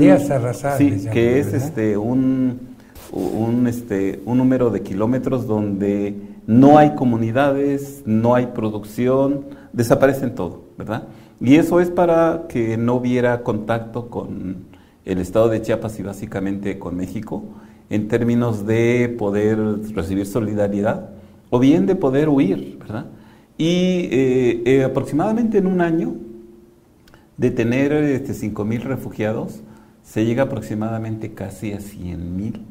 que 1.13 1.39
es 1.39 1.53
este 1.53 1.99
un, 1.99 2.61
un, 3.13 3.67
este 3.67 4.23
un 4.25 4.39
número 4.39 4.71
de 4.71 4.83
kilómetros 4.83 5.47
donde 5.47 6.17
no 6.47 6.79
hay 6.79 6.95
comunidades, 6.95 8.03
no 8.07 8.35
hay 8.35 8.47
producción, 8.47 9.45
desaparecen 9.75 10.35
todo, 10.35 10.63
¿verdad? 10.79 11.05
Y 11.41 11.57
eso 11.57 11.81
es 11.81 11.91
para 11.91 12.47
que 12.49 12.77
no 12.77 12.95
hubiera 12.95 13.43
contacto 13.43 14.09
con 14.09 14.67
el 15.05 15.19
estado 15.19 15.49
de 15.49 15.63
Chiapas 15.63 15.99
y 15.99 16.03
básicamente 16.03 16.79
con 16.79 16.97
México 16.97 17.45
en 17.91 18.09
términos 18.09 18.67
de 18.67 19.15
poder 19.19 19.59
recibir 19.95 20.27
solidaridad 20.27 21.11
o 21.51 21.59
bien 21.59 21.87
de 21.87 21.95
poder 21.95 22.29
huir, 22.29 22.77
¿verdad? 22.79 23.07
Y 23.57 24.09
eh, 24.11 24.63
eh, 24.67 24.85
aproximadamente 24.85 25.59
en 25.59 25.67
un 25.67 25.81
año 25.81 26.15
de 27.37 27.51
tener 27.51 27.93
este, 27.93 28.35
5 28.35 28.65
mil 28.65 28.83
refugiados, 28.83 29.61
se 30.03 30.25
llega 30.25 30.45
aproximadamente 30.45 31.33
casi 31.33 31.73
a 31.73 31.81
100 31.81 32.37
mil. 32.37 32.63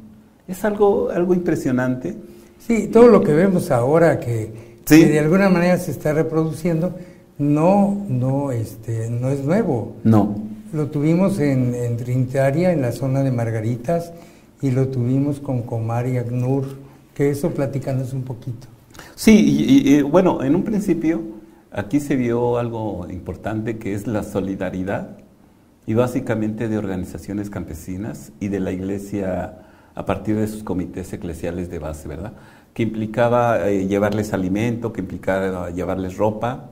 Es 0.48 0.64
algo, 0.66 1.10
algo 1.10 1.34
impresionante. 1.34 2.18
Sí, 2.60 2.88
todo 2.88 3.08
lo 3.08 3.24
que 3.24 3.34
vemos 3.34 3.72
ahora 3.72 4.20
que, 4.20 4.78
de 4.88 5.20
alguna 5.20 5.50
manera 5.50 5.78
se 5.78 5.92
está 5.92 6.14
reproduciendo, 6.14 6.96
no, 7.38 8.06
no, 8.08 8.52
este, 8.52 9.10
no 9.10 9.30
es 9.30 9.44
nuevo. 9.44 9.96
No. 10.04 10.36
Lo 10.74 10.88
tuvimos 10.88 11.40
en, 11.40 11.76
en 11.76 11.98
Trinitaria, 11.98 12.72
en 12.72 12.82
la 12.82 12.92
zona 12.92 13.24
de 13.24 13.32
Margaritas, 13.32 14.14
y 14.62 14.72
lo 14.72 14.88
tuvimos 14.88 15.40
con 15.40 15.62
Comar 15.62 16.08
y 16.08 16.18
Agnur, 16.18 16.66
que 17.14 17.30
eso 17.30 17.52
platicándonos 17.52 18.14
un 18.14 18.24
poquito. 18.24 18.68
Sí, 19.16 19.84
y, 19.86 20.02
bueno, 20.02 20.44
en 20.44 20.56
un 20.56 20.64
principio 20.64 21.22
aquí 21.72 22.00
se 22.00 22.16
vio 22.16 22.58
algo 22.58 23.08
importante 23.10 23.78
que 23.78 23.94
es 23.94 24.08
la 24.08 24.24
solidaridad 24.24 25.18
y 25.86 25.94
básicamente 25.94 26.68
de 26.68 26.78
organizaciones 26.78 27.50
campesinas 27.50 28.32
y 28.40 28.48
de 28.48 28.60
la 28.60 28.72
iglesia 28.72 29.60
a 29.96 30.06
partir 30.06 30.36
de 30.36 30.48
sus 30.48 30.64
comités 30.64 31.12
eclesiales 31.14 31.70
de 31.70 31.80
base, 31.80 32.08
¿verdad? 32.08 32.34
Que 32.74 32.84
implicaba 32.84 33.70
eh, 33.70 33.88
llevarles 33.88 34.34
alimento, 34.34 34.94
que 34.94 35.02
implicaba 35.02 35.70
llevarles 35.72 36.18
ropa 36.18 36.72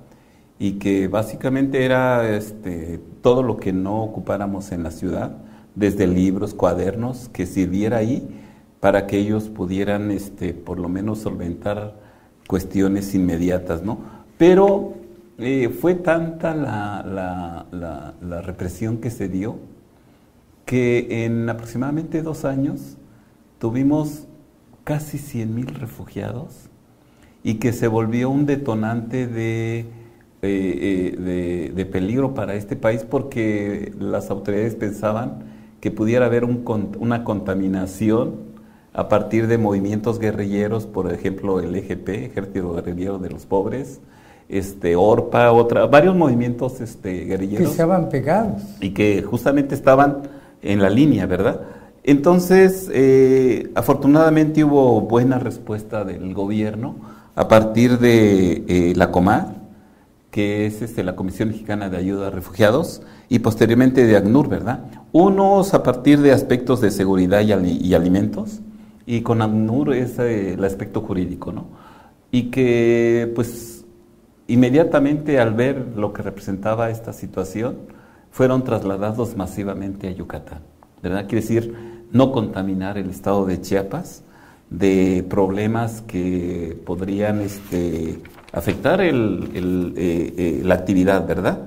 y 0.57 0.73
que 0.73 1.07
básicamente 1.07 1.83
era 1.83 2.35
este, 2.35 2.99
todo 3.21 3.43
lo 3.43 3.57
que 3.57 3.73
no 3.73 4.03
ocupáramos 4.03 4.71
en 4.71 4.83
la 4.83 4.91
ciudad, 4.91 5.37
desde 5.75 6.07
libros, 6.07 6.53
cuadernos, 6.53 7.29
que 7.29 7.45
sirviera 7.45 7.97
ahí 7.97 8.27
para 8.79 9.07
que 9.07 9.17
ellos 9.17 9.49
pudieran 9.49 10.11
este, 10.11 10.53
por 10.53 10.79
lo 10.79 10.87
menos 10.87 11.19
solventar 11.19 11.95
cuestiones 12.47 13.13
inmediatas, 13.15 13.83
¿no? 13.83 13.99
Pero 14.37 14.93
eh, 15.37 15.69
fue 15.69 15.95
tanta 15.95 16.53
la, 16.53 17.65
la, 18.21 18.41
represión 18.41 18.99
que 18.99 19.09
se 19.09 19.27
dio 19.27 19.57
que 20.65 21.25
en 21.25 21.49
aproximadamente 21.49 22.21
dos 22.21 22.45
años 22.45 22.97
tuvimos 23.59 24.27
casi 24.83 25.17
100 25.17 25.55
mil 25.55 25.67
refugiados 25.67 26.69
y 27.43 27.55
que 27.55 27.73
se 27.73 27.87
volvió 27.87 28.29
un 28.29 28.45
detonante 28.45 29.27
de, 29.27 29.85
eh, 30.45 30.77
eh, 30.81 31.15
de, 31.17 31.71
de, 31.75 31.85
peligro 31.85 32.33
para 32.33 32.55
este 32.55 32.75
país 32.75 33.05
porque 33.09 33.93
las 33.99 34.29
autoridades 34.29 34.75
pensaban 34.75 35.43
que 35.81 35.91
pudiera 35.91 36.25
haber 36.25 36.43
un, 36.43 36.63
una 36.99 37.23
contaminación 37.23 38.55
a 38.93 39.09
partir 39.09 39.47
de 39.47 39.57
movimientos 39.57 40.19
guerrilleros, 40.19 40.85
por 40.85 41.11
ejemplo 41.11 41.59
el 41.59 41.75
EGP, 41.75 42.09
Ejército 42.09 42.73
Guerrillero 42.73 43.19
de 43.19 43.29
los 43.29 43.45
Pobres, 43.45 43.99
este 44.47 44.95
ORPA, 44.95 45.51
otra, 45.51 45.85
varios 45.87 46.15
movimientos 46.15 46.79
este, 46.79 47.25
guerrilleros. 47.25 47.65
Que 47.67 47.71
estaban 47.71 48.09
pegados. 48.09 48.61
Y 48.79 48.91
que 48.91 49.21
justamente 49.21 49.75
estaban 49.75 50.23
en 50.61 50.81
la 50.81 50.89
línea, 50.89 51.25
¿verdad? 51.25 51.61
Entonces, 52.03 52.89
eh, 52.93 53.71
afortunadamente 53.75 54.63
hubo 54.63 55.01
buena 55.01 55.39
respuesta 55.39 56.03
del 56.03 56.33
gobierno 56.33 56.95
a 57.35 57.47
partir 57.47 57.99
de 57.99 58.63
eh, 58.67 58.93
la 58.95 59.11
COMAR, 59.11 59.54
que 60.35 60.65
es 60.65 60.81
este, 60.81 61.01
la 61.01 61.15
Comisión 61.15 61.47
Mexicana 61.47 61.87
de 61.89 61.95
Ayuda 61.95 62.27
a 62.27 62.29
Refugiados, 62.29 63.01
y 63.29 63.39
posteriormente 63.39 64.05
de 64.05 64.17
ACNUR, 64.17 64.49
¿verdad? 64.49 64.83
Unos 65.13 65.73
a 65.73 65.81
partir 65.81 66.19
de 66.19 66.33
aspectos 66.33 66.81
de 66.81 66.91
seguridad 66.91 67.39
y 67.39 67.93
alimentos, 67.93 68.59
y 69.05 69.21
con 69.21 69.41
ACNUR 69.41 69.93
es 69.93 70.19
eh, 70.19 70.55
el 70.55 70.65
aspecto 70.65 70.99
jurídico, 70.99 71.53
¿no? 71.53 71.67
Y 72.31 72.51
que 72.51 73.31
pues 73.33 73.85
inmediatamente 74.47 75.39
al 75.39 75.53
ver 75.53 75.93
lo 75.95 76.11
que 76.11 76.21
representaba 76.21 76.89
esta 76.89 77.13
situación, 77.13 77.77
fueron 78.29 78.65
trasladados 78.65 79.37
masivamente 79.37 80.09
a 80.09 80.11
Yucatán, 80.11 80.63
¿verdad? 81.01 81.27
Quiere 81.29 81.43
decir, 81.43 82.03
no 82.11 82.33
contaminar 82.33 82.97
el 82.97 83.09
estado 83.09 83.45
de 83.45 83.61
Chiapas 83.61 84.25
de 84.69 85.25
problemas 85.29 86.01
que 86.01 86.77
podrían 86.85 87.39
este, 87.39 88.19
afectar 88.55 89.01
el, 89.01 89.51
eh, 89.53 90.33
eh, 90.37 90.61
la 90.63 90.75
actividad, 90.75 91.27
¿verdad? 91.27 91.59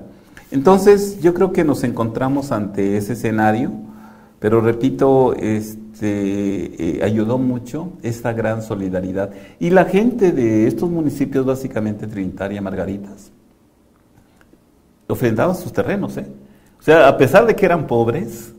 Entonces, 0.51 1.21
yo 1.21 1.33
creo 1.33 1.53
que 1.53 1.63
nos 1.63 1.83
encontramos 1.83 2.51
ante 2.51 2.97
ese 2.97 3.13
escenario, 3.13 3.71
pero 4.39 4.59
repito, 4.61 5.35
este, 5.35 6.97
eh, 6.97 7.03
ayudó 7.03 7.37
mucho 7.37 7.93
esta 8.01 8.33
gran 8.33 8.63
solidaridad. 8.63 9.29
Y 9.59 9.69
la 9.69 9.85
gente 9.85 10.31
de 10.31 10.65
estos 10.65 10.89
municipios, 10.89 11.45
básicamente 11.45 12.07
Trinitaria, 12.07 12.61
Margaritas, 12.61 13.31
ofrendaban 15.07 15.55
sus 15.55 15.71
terrenos. 15.71 16.17
¿eh? 16.17 16.25
O 16.79 16.83
sea, 16.83 17.07
a 17.07 17.17
pesar 17.17 17.45
de 17.45 17.55
que 17.55 17.65
eran 17.65 17.85
pobres, 17.85 18.53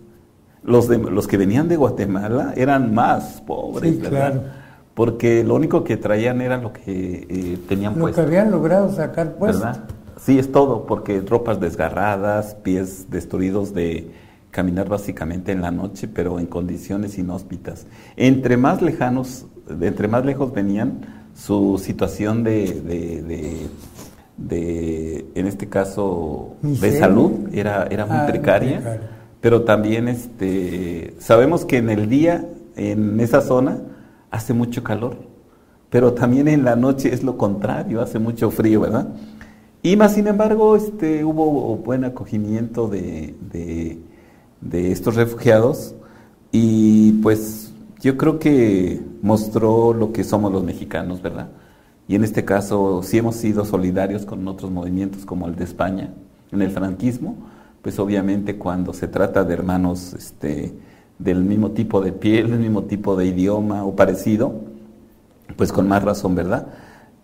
los, 0.63 0.87
de, 0.87 0.99
los 0.99 1.27
que 1.27 1.37
venían 1.37 1.67
de 1.67 1.77
Guatemala 1.77 2.53
eran 2.57 2.95
más 2.95 3.41
pobres, 3.45 4.01
¿verdad? 4.01 4.60
Porque 5.01 5.43
lo 5.45 5.55
único 5.55 5.83
que 5.83 5.97
traían 5.97 6.43
era 6.43 6.59
lo 6.59 6.75
que 6.75 7.27
eh, 7.27 7.59
tenían 7.67 7.95
lo 7.95 8.01
puesto. 8.03 8.21
Lo 8.21 8.29
que 8.29 8.37
habían 8.37 8.51
logrado 8.51 8.95
sacar 8.95 9.33
puesto. 9.37 9.61
¿verdad? 9.61 9.85
Sí, 10.19 10.39
es 10.39 10.53
todo, 10.53 10.85
porque 10.85 11.23
ropas 11.23 11.59
desgarradas, 11.59 12.55
pies 12.57 13.07
destruidos 13.09 13.73
de 13.73 14.11
caminar 14.51 14.91
básicamente 14.91 15.53
en 15.53 15.63
la 15.63 15.71
noche, 15.71 16.07
pero 16.07 16.39
en 16.39 16.45
condiciones 16.45 17.17
inhóspitas. 17.17 17.87
Entre 18.17 18.59
más 18.59 18.83
lejanos, 18.83 19.47
entre 19.81 20.07
más 20.07 20.27
lejos 20.27 20.53
venían, 20.53 21.01
su 21.35 21.81
situación 21.83 22.45
de, 22.45 23.71
de, 24.37 25.25
en 25.35 25.47
este 25.47 25.67
caso, 25.67 26.57
de 26.61 26.99
salud 26.99 27.49
era, 27.55 27.87
era 27.91 28.05
muy 28.05 28.19
ah, 28.19 28.27
precaria, 28.27 29.01
pero 29.41 29.63
también 29.63 30.09
este, 30.09 31.15
sabemos 31.21 31.65
que 31.65 31.79
en 31.79 31.89
el 31.89 32.11
día, 32.11 32.45
en 32.77 33.19
esa 33.19 33.41
zona, 33.41 33.79
hace 34.31 34.53
mucho 34.55 34.83
calor, 34.83 35.17
pero 35.91 36.13
también 36.15 36.49
en 36.49 36.65
la 36.65 36.77
noche 36.77 37.13
es 37.13 37.23
lo 37.23 37.37
contrario, 37.37 38.01
hace 38.01 38.19
mucho 38.19 38.51
frío, 38.51 38.81
¿verdad? 38.81 39.09
Y 39.83 39.97
más 39.97 40.15
sin 40.15 40.27
embargo, 40.27 40.77
este, 40.77 41.25
hubo 41.25 41.77
buen 41.77 42.05
acogimiento 42.05 42.89
de 42.89 43.35
de 44.61 44.93
estos 44.93 45.17
refugiados 45.17 45.95
y 46.53 47.13
pues 47.23 47.73
yo 48.01 48.17
creo 48.17 48.39
que 48.39 49.01
mostró 49.23 49.93
lo 49.93 50.13
que 50.13 50.25
somos 50.25 50.53
los 50.53 50.65
mexicanos, 50.65 51.23
¿verdad? 51.23 51.49
Y 52.09 52.15
en 52.15 52.25
este 52.25 52.45
caso 52.45 53.03
sí 53.03 53.19
hemos 53.19 53.37
sido 53.37 53.65
solidarios 53.65 54.25
con 54.27 54.47
otros 54.49 54.71
movimientos 54.71 55.25
como 55.25 55.47
el 55.47 55.57
de 55.57 55.65
España 55.65 56.13
en 56.51 56.63
el 56.63 56.71
franquismo, 56.71 57.37
pues 57.83 57.99
obviamente 57.99 58.57
cuando 58.57 58.93
se 58.93 59.07
trata 59.07 59.45
de 59.45 59.55
hermanos 59.55 60.15
este, 60.15 60.73
del 61.21 61.45
mismo 61.45 61.71
tipo 61.71 62.01
de 62.01 62.13
piel, 62.13 62.51
del 62.51 62.61
mismo 62.61 62.85
tipo 62.85 63.17
de 63.17 63.27
idioma 63.27 63.85
o 63.85 63.95
parecido, 63.95 64.55
pues 65.57 65.73
con 65.73 65.89
más 65.89 66.03
razón, 66.03 66.35
¿verdad? 66.35 66.67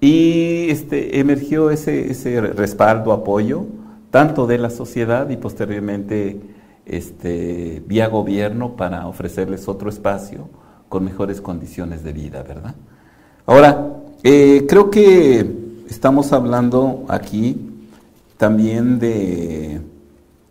Y 0.00 0.68
este, 0.70 1.18
emergió 1.18 1.70
ese, 1.70 2.10
ese 2.10 2.40
respaldo, 2.40 3.12
apoyo, 3.12 3.64
tanto 4.10 4.46
de 4.46 4.58
la 4.58 4.70
sociedad 4.70 5.28
y 5.30 5.36
posteriormente 5.36 6.40
este, 6.84 7.82
vía 7.86 8.08
gobierno 8.08 8.76
para 8.76 9.06
ofrecerles 9.06 9.68
otro 9.68 9.88
espacio 9.88 10.48
con 10.88 11.04
mejores 11.04 11.40
condiciones 11.40 12.04
de 12.04 12.12
vida, 12.12 12.42
¿verdad? 12.42 12.74
Ahora, 13.44 13.96
eh, 14.22 14.66
creo 14.68 14.90
que 14.90 15.46
estamos 15.88 16.32
hablando 16.32 17.04
aquí 17.08 17.56
también 18.36 18.98
de 18.98 19.80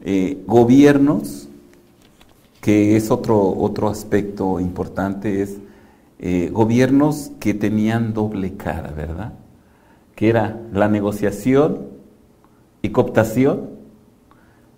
eh, 0.03 0.43
gobiernos, 0.45 1.44
que 2.65 2.95
es 2.95 3.11
otro, 3.11 3.55
otro 3.59 3.89
aspecto 3.89 4.59
importante, 4.59 5.43
es 5.43 5.57
eh, 6.17 6.49
gobiernos 6.51 7.31
que 7.39 7.53
tenían 7.53 8.15
doble 8.15 8.55
cara, 8.55 8.89
¿verdad? 8.89 9.33
Que 10.15 10.29
era 10.29 10.59
la 10.73 10.87
negociación 10.87 11.89
y 12.81 12.89
cooptación 12.89 13.69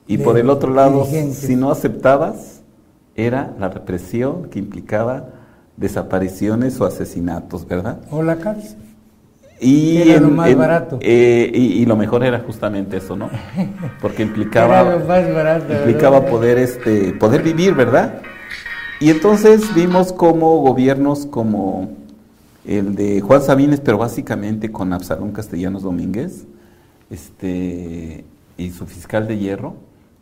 y 0.06 0.18
por 0.18 0.38
el 0.38 0.50
otro 0.50 0.74
lado, 0.74 1.06
si 1.06 1.56
no 1.56 1.72
aceptabas, 1.72 2.62
era 3.16 3.56
la 3.58 3.70
represión 3.70 4.50
que 4.50 4.60
implicaba 4.60 5.30
desapariciones 5.78 6.82
o 6.82 6.86
asesinatos, 6.86 7.66
¿verdad? 7.66 8.02
O 8.12 8.22
la 8.22 8.36
cárcel. 8.36 8.80
Y 9.60 9.98
era 10.10 10.22
lo 10.22 10.30
más 10.30 10.56
barato. 10.56 11.00
Eh, 11.02 11.52
y, 11.54 11.86
lo 11.86 11.96
mejor 11.96 12.24
era 12.24 12.40
justamente 12.40 12.98
eso, 12.98 13.16
¿no? 13.16 13.30
Porque 14.02 14.24
implicaba, 14.24 14.96
implicaba 15.70 16.26
poder, 16.26 16.58
este, 16.60 17.14
poder 17.14 17.42
vivir, 17.42 17.74
¿verdad? 17.74 18.22
Y 19.00 19.10
entonces 19.10 19.74
vimos 19.74 20.14
como 20.14 20.60
gobiernos 20.60 21.26
como 21.26 21.92
el 22.66 22.96
de 22.96 23.22
Juan 23.22 23.42
Sabines, 23.42 23.80
pero 23.80 23.98
básicamente 23.98 24.72
con 24.72 24.92
Absalón 24.94 25.32
Castellanos 25.32 25.84
Domínguez 25.84 26.46
este, 27.10 28.26
y 28.58 28.70
su 28.72 28.86
fiscal 28.86 29.28
de 29.28 29.38
hierro, 29.38 29.76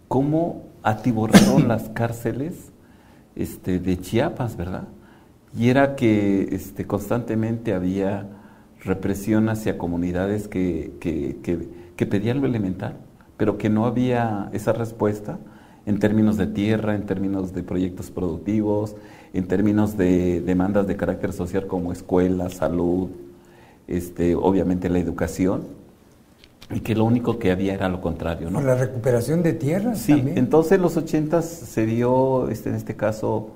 cómo 0.08 0.64
atiborraron 0.84 1.68
las 1.68 1.90
cárceles 1.90 2.54
este, 3.36 3.80
de 3.80 4.00
Chiapas, 4.00 4.56
¿verdad? 4.56 4.84
Y 5.58 5.70
era 5.70 5.96
que 5.96 6.50
este, 6.52 6.86
constantemente 6.86 7.74
había 7.74 8.28
represión 8.86 9.50
hacia 9.50 9.78
comunidades 9.78 10.48
que, 10.48 10.92
que, 11.00 12.06
pedían 12.06 12.40
lo 12.40 12.48
elemental, 12.48 12.98
pero 13.36 13.58
que 13.58 13.70
no 13.70 13.86
había 13.86 14.50
esa 14.54 14.74
respuesta 14.74 15.40
en 15.86 16.00
términos 16.00 16.38
de 16.38 16.48
tierra, 16.48 16.96
en 16.96 17.06
términos 17.06 17.54
de 17.54 17.64
proyectos 17.64 18.12
productivos, 18.12 18.96
en 19.34 19.48
términos 19.48 19.98
de 19.98 20.42
demandas 20.42 20.88
de 20.88 20.96
carácter 20.96 21.34
social 21.34 21.68
como 21.68 21.92
escuela, 21.92 22.50
salud, 22.50 23.10
este, 23.88 24.36
obviamente 24.36 24.90
la 24.90 25.00
educación, 25.00 25.64
y 26.72 26.80
que 26.80 26.96
lo 26.96 27.06
único 27.06 27.38
que 27.38 27.52
había 27.52 27.74
era 27.74 27.90
lo 27.90 28.02
contrario. 28.02 28.50
¿no? 28.50 28.62
La 28.62 28.76
recuperación 28.76 29.44
de 29.44 29.54
tierras. 29.54 30.00
Sí, 30.00 30.24
entonces 30.36 30.74
en 30.74 30.82
los 30.82 30.98
ochentas 30.98 31.46
se 31.46 31.86
dio, 31.86 32.50
este, 32.50 32.70
en 32.70 32.76
este 32.76 32.96
caso, 32.96 33.50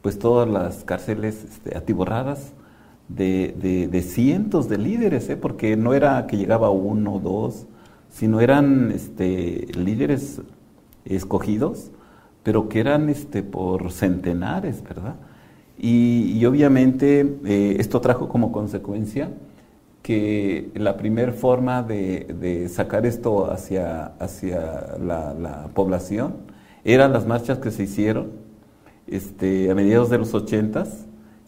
pues 0.00 0.18
todas 0.18 0.48
las 0.48 0.84
cárceles 0.84 1.44
este, 1.44 1.76
atiborradas 1.76 2.52
de, 3.16 3.88
de, 3.90 4.02
cientos 4.02 4.68
de 4.68 4.78
líderes, 4.78 5.28
¿eh? 5.28 5.36
porque 5.36 5.76
no 5.76 5.94
era 5.94 6.26
que 6.26 6.36
llegaba 6.36 6.70
uno 6.70 7.14
o 7.14 7.20
dos, 7.20 7.66
sino 8.10 8.40
eran 8.40 8.90
este, 8.92 9.68
líderes 9.74 10.40
escogidos, 11.04 11.90
pero 12.42 12.68
que 12.68 12.80
eran 12.80 13.08
este, 13.08 13.42
por 13.42 13.92
centenares, 13.92 14.82
¿verdad? 14.82 15.16
Y, 15.78 16.44
obviamente 16.44 17.38
eh, 17.44 17.76
esto 17.78 18.00
trajo 18.00 18.28
como 18.28 18.52
consecuencia 18.52 19.30
que 20.02 20.70
la 20.74 20.96
primera 20.96 21.32
forma 21.32 21.82
de, 21.82 22.68
sacar 22.68 23.06
esto 23.06 23.50
hacia, 23.50 24.06
hacia 24.18 24.96
la, 24.98 25.68
población 25.74 26.34
eran 26.84 27.12
las 27.12 27.26
marchas 27.26 27.58
que 27.58 27.70
se 27.70 27.84
hicieron 27.84 28.30
este, 29.06 29.70
a 29.70 29.74
mediados 29.74 30.10
de 30.10 30.18
los 30.18 30.34
80, 30.34 30.84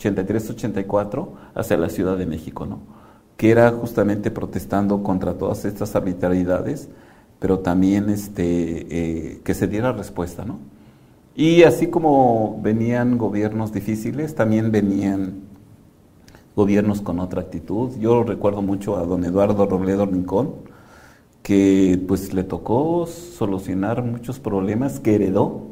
83, 0.08 0.50
84, 0.50 1.32
hacia 1.54 1.76
la 1.78 1.88
Ciudad 1.88 2.16
de 2.18 2.26
México, 2.26 2.66
¿no? 2.66 2.80
que 3.36 3.50
era 3.50 3.70
justamente 3.70 4.30
protestando 4.30 5.02
contra 5.02 5.34
todas 5.34 5.64
estas 5.64 5.96
arbitrariedades, 5.96 6.88
pero 7.38 7.60
también 7.60 8.08
este, 8.10 9.32
eh, 9.34 9.40
que 9.42 9.54
se 9.54 9.66
diera 9.66 9.92
respuesta. 9.92 10.44
¿no? 10.44 10.58
Y 11.34 11.62
así 11.64 11.88
como 11.88 12.60
venían 12.62 13.18
gobiernos 13.18 13.72
difíciles, 13.72 14.34
también 14.34 14.70
venían 14.70 15.42
gobiernos 16.54 17.00
con 17.00 17.18
otra 17.18 17.40
actitud. 17.40 17.90
Yo 17.98 18.22
recuerdo 18.22 18.62
mucho 18.62 18.96
a 18.96 19.04
don 19.04 19.24
Eduardo 19.24 19.66
Robledo 19.66 20.06
Rincón, 20.06 20.52
que 21.42 22.00
pues 22.06 22.32
le 22.32 22.44
tocó 22.44 23.06
solucionar 23.06 24.02
muchos 24.02 24.38
problemas 24.38 25.00
que 25.00 25.16
heredó, 25.16 25.62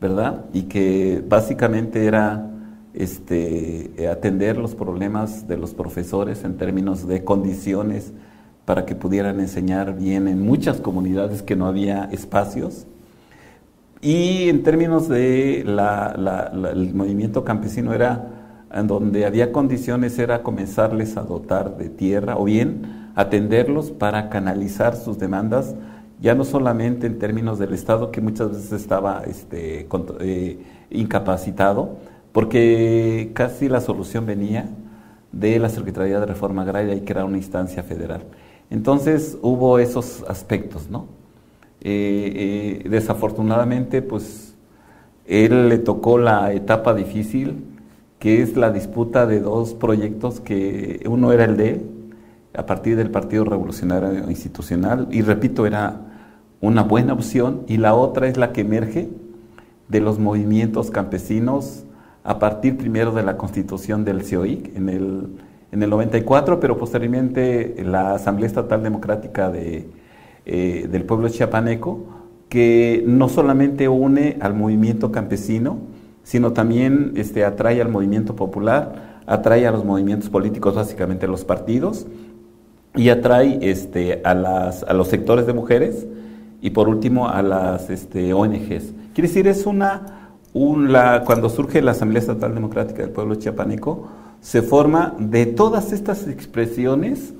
¿verdad? 0.00 0.44
Y 0.52 0.62
que 0.62 1.22
básicamente 1.26 2.06
era 2.06 2.55
este, 2.96 4.08
atender 4.10 4.56
los 4.56 4.74
problemas 4.74 5.46
de 5.46 5.56
los 5.56 5.74
profesores 5.74 6.44
en 6.44 6.56
términos 6.56 7.06
de 7.06 7.24
condiciones 7.24 8.12
para 8.64 8.84
que 8.84 8.96
pudieran 8.96 9.38
enseñar 9.38 9.96
bien 9.96 10.26
en 10.28 10.42
muchas 10.42 10.80
comunidades 10.80 11.42
que 11.42 11.56
no 11.56 11.66
había 11.66 12.04
espacios. 12.12 12.86
Y 14.00 14.48
en 14.48 14.62
términos 14.62 15.08
de 15.08 15.64
movimiento 16.94 17.44
campesino 17.44 17.94
era 17.94 18.36
en 18.72 18.86
donde 18.86 19.24
había 19.24 19.52
condiciones 19.52 20.18
era 20.18 20.42
comenzarles 20.42 21.16
a 21.16 21.22
dotar 21.22 21.76
de 21.76 21.88
tierra 21.88 22.36
o 22.36 22.44
bien 22.44 23.10
atenderlos 23.14 23.90
para 23.90 24.28
canalizar 24.28 24.96
sus 24.96 25.18
demandas, 25.18 25.74
ya 26.20 26.34
no 26.34 26.44
solamente 26.44 27.06
en 27.06 27.18
términos 27.18 27.58
del 27.58 27.72
Estado, 27.72 28.10
que 28.10 28.20
muchas 28.20 28.50
veces 28.50 28.72
estaba 28.72 29.22
este, 29.26 29.88
eh, 30.20 30.58
incapacitado, 30.90 31.96
porque 32.36 33.30
casi 33.32 33.66
la 33.66 33.80
solución 33.80 34.26
venía 34.26 34.68
de 35.32 35.58
la 35.58 35.70
Secretaría 35.70 36.20
de 36.20 36.26
Reforma 36.26 36.60
Agraria 36.60 36.94
y 36.94 37.00
que 37.00 37.14
era 37.14 37.24
una 37.24 37.38
instancia 37.38 37.82
federal. 37.82 38.24
Entonces 38.68 39.38
hubo 39.40 39.78
esos 39.78 40.22
aspectos, 40.28 40.90
¿no? 40.90 41.06
Eh, 41.80 42.82
eh, 42.84 42.88
desafortunadamente, 42.90 44.02
pues, 44.02 44.54
él 45.24 45.70
le 45.70 45.78
tocó 45.78 46.18
la 46.18 46.52
etapa 46.52 46.92
difícil, 46.92 47.64
que 48.18 48.42
es 48.42 48.54
la 48.54 48.70
disputa 48.70 49.24
de 49.26 49.40
dos 49.40 49.72
proyectos 49.72 50.38
que 50.38 51.06
uno 51.08 51.32
era 51.32 51.46
el 51.46 51.56
de 51.56 51.86
a 52.52 52.66
partir 52.66 52.96
del 52.96 53.10
Partido 53.10 53.44
Revolucionario 53.44 54.28
Institucional, 54.28 55.08
y 55.10 55.22
repito, 55.22 55.64
era 55.64 56.02
una 56.60 56.82
buena 56.82 57.14
opción, 57.14 57.62
y 57.66 57.78
la 57.78 57.94
otra 57.94 58.28
es 58.28 58.36
la 58.36 58.52
que 58.52 58.60
emerge 58.60 59.08
de 59.88 60.00
los 60.00 60.18
movimientos 60.18 60.90
campesinos 60.90 61.84
a 62.26 62.40
partir 62.40 62.76
primero 62.76 63.12
de 63.12 63.22
la 63.22 63.36
constitución 63.36 64.04
del 64.04 64.24
CIOIC 64.24 64.76
en 64.76 64.88
el, 64.88 65.28
en 65.70 65.82
el 65.82 65.88
94, 65.88 66.58
pero 66.58 66.76
posteriormente 66.76 67.76
la 67.84 68.14
Asamblea 68.14 68.48
Estatal 68.48 68.82
Democrática 68.82 69.48
de, 69.48 69.88
eh, 70.44 70.88
del 70.90 71.04
pueblo 71.04 71.28
chiapaneco, 71.28 72.04
que 72.48 73.04
no 73.06 73.28
solamente 73.28 73.88
une 73.88 74.36
al 74.40 74.54
movimiento 74.54 75.12
campesino, 75.12 75.78
sino 76.24 76.52
también 76.52 77.12
este, 77.14 77.44
atrae 77.44 77.80
al 77.80 77.90
movimiento 77.90 78.34
popular, 78.34 79.20
atrae 79.26 79.64
a 79.64 79.70
los 79.70 79.84
movimientos 79.84 80.28
políticos, 80.28 80.74
básicamente 80.74 81.28
los 81.28 81.44
partidos, 81.44 82.08
y 82.96 83.10
atrae 83.10 83.60
este, 83.62 84.20
a, 84.24 84.34
las, 84.34 84.82
a 84.82 84.94
los 84.94 85.06
sectores 85.06 85.46
de 85.46 85.52
mujeres 85.52 86.06
y 86.60 86.70
por 86.70 86.88
último 86.88 87.28
a 87.28 87.42
las 87.42 87.88
este, 87.88 88.32
ONGs. 88.32 88.92
Quiere 89.14 89.28
decir, 89.28 89.46
es 89.46 89.64
una, 89.64 90.15
cuando 91.24 91.50
surge 91.50 91.82
la 91.82 91.90
Asamblea 91.90 92.20
Estatal 92.20 92.54
Democrática 92.54 93.02
del 93.02 93.10
Pueblo 93.10 93.34
Chiapaneco, 93.34 94.08
se 94.40 94.62
forma 94.62 95.14
de 95.18 95.44
todas 95.44 95.92
estas 95.92 96.28
expresiones 96.28 97.34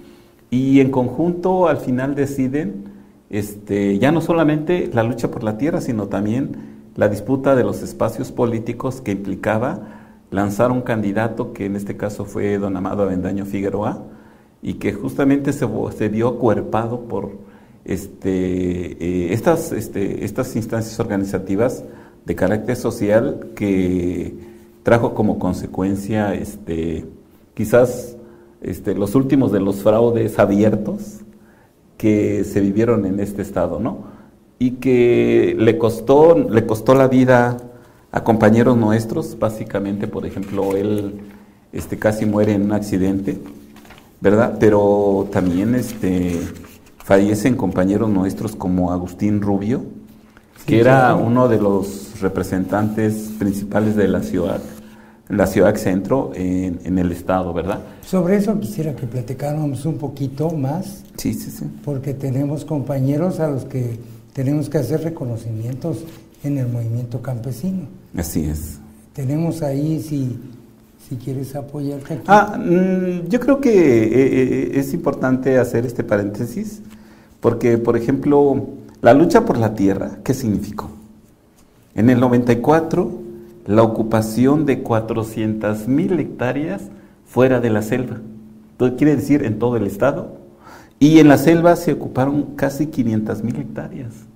y 0.51 0.81
en 0.81 0.91
conjunto 0.91 1.69
al 1.69 1.79
final 1.79 2.15
deciden 2.15 2.85
este, 3.31 3.99
ya 3.99 4.13
no 4.13 4.21
solamente 4.21 4.91
la 4.93 5.03
lucha 5.03 5.31
por 5.31 5.45
la 5.45 5.57
tierra, 5.57 5.81
sino 5.81 6.09
también 6.09 6.57
la 6.95 7.09
disputa 7.09 7.55
de 7.55 7.65
los 7.65 7.83
espacios 7.83 8.33
políticos 8.33 9.01
que 9.01 9.13
implicaba 9.13 9.81
lanzar 10.31 10.71
un 10.71 10.83
candidato 10.83 11.53
que 11.53 11.67
en 11.67 11.77
este 11.77 11.97
caso 11.97 12.25
fue 12.25 12.59
don 12.59 12.77
Amado 12.77 13.03
Avendaño 13.03 13.47
Figueroa 13.47 14.03
y 14.63 14.75
que 14.75 14.93
justamente 14.93 15.53
se, 15.53 16.09
vio 16.09 16.39
cuerpado 16.39 17.01
por 17.01 17.33
este, 17.85 19.03
eh, 19.03 19.33
estas, 19.33 19.73
este, 19.73 20.25
estas 20.25 20.55
instancias 20.57 20.99
organizativas 21.01 21.85
de 22.27 22.35
carácter 22.35 22.77
social 22.77 23.49
que 23.55 24.35
trajo 24.83 25.15
como 25.15 25.39
consecuencia 25.39 26.35
este, 26.35 27.07
quizás 27.55 28.17
este, 28.61 28.95
los 28.95 29.15
últimos 29.15 29.53
de 29.53 29.61
los 29.61 29.83
fraudes 29.83 30.39
abiertos 30.39 31.21
que 31.97 32.45
se 32.45 32.61
vivieron 32.61 33.07
en 33.07 33.21
este 33.21 33.41
estado, 33.41 33.81
¿no? 33.81 34.17
y 34.59 34.73
que 34.73 35.55
le 35.59 35.79
costó, 35.79 36.37
le 36.39 36.67
costó 36.67 36.95
la 36.95 37.09
vida 37.09 37.59
a 38.13 38.25
compañeros 38.25 38.77
nuestros, 38.77 39.39
básicamente, 39.39 40.09
por 40.09 40.25
ejemplo, 40.25 40.77
él 40.77 41.21
este, 41.73 41.99
casi 41.99 42.25
muere 42.25 42.55
en 42.55 42.63
un 42.63 42.73
accidente, 42.73 43.39
¿verdad? 44.21 44.57
Pero 44.59 45.29
también 45.31 45.75
este, 45.75 46.41
fallecen 46.99 47.57
compañeros 47.57 48.09
nuestros 48.09 48.57
como 48.57 48.93
Agustín 48.93 49.43
Rubio, 49.43 49.85
que 50.65 50.81
era 50.81 51.15
uno 51.15 51.49
de 51.49 51.59
los 51.59 52.06
representantes 52.21 53.31
principales 53.39 53.97
de 53.97 54.09
la 54.09 54.23
ciudad, 54.23 54.61
la 55.29 55.47
ciudad 55.47 55.75
centro 55.77 56.33
en, 56.35 56.81
en, 56.85 56.99
el 56.99 57.13
estado, 57.13 57.53
¿verdad? 57.53 57.81
Sobre 58.05 58.37
eso 58.37 58.59
quisiera 58.61 58.95
que 58.95 59.07
platicáramos 59.07 59.85
un 59.85 59.99
poquito 59.99 60.51
más. 60.51 61.03
Sí, 61.17 61.35
sí, 61.35 61.51
sí. 61.51 61.65
Porque 61.85 62.15
tenemos 62.15 62.65
compañeros 62.65 63.41
a 63.41 63.49
los 63.49 63.65
que 63.65 63.99
tenemos 64.33 64.69
que 64.69 64.79
hacer 64.79 65.03
reconocimientos 65.03 66.05
en 66.45 66.59
el 66.59 66.69
movimiento 66.69 67.23
campesino. 67.23 67.87
Así 68.17 68.45
es. 68.45 68.79
Tenemos 69.13 69.63
ahí, 69.63 70.01
si, 70.01 70.39
si 71.09 71.17
quieres 71.17 71.57
apoyarte 71.57 72.15
aquí. 72.15 72.25
Ah, 72.27 72.59
mm, 72.59 73.29
yo 73.29 73.41
creo 73.41 73.61
que 73.61 73.71
eh, 73.71 74.11
eh, 74.13 74.71
es 74.75 74.93
importante 74.93 75.59
hacer 75.59 75.87
este 75.87 76.05
paréntesis, 76.05 76.83
porque, 77.41 77.79
por 77.79 77.97
ejemplo, 77.97 78.67
la 79.01 79.15
lucha 79.15 79.45
por 79.45 79.57
la 79.57 79.75
tierra, 79.75 80.19
¿qué 80.23 80.35
significó? 80.35 80.91
En 81.97 82.11
el 82.11 82.21
94, 82.21 83.11
la 83.67 83.83
ocupación 83.83 84.67
de 84.67 84.83
400 84.83 85.89
mil 85.89 86.21
hectáreas 86.21 86.83
fuera 87.25 87.61
de 87.61 87.71
la 87.71 87.83
selva. 87.83 88.19
Quiere 88.79 89.17
decir 89.17 89.45
en 89.45 89.59
todo 89.59 89.77
el 89.77 89.87
estado. 89.87 90.37
Y 90.99 91.19
en 91.19 91.29
la 91.29 91.39
selva 91.39 91.75
se 91.77 91.93
ocuparon 91.93 92.55
casi 92.55 92.87
500 92.87 93.43
mil 93.43 93.57
hectáreas 93.57 94.27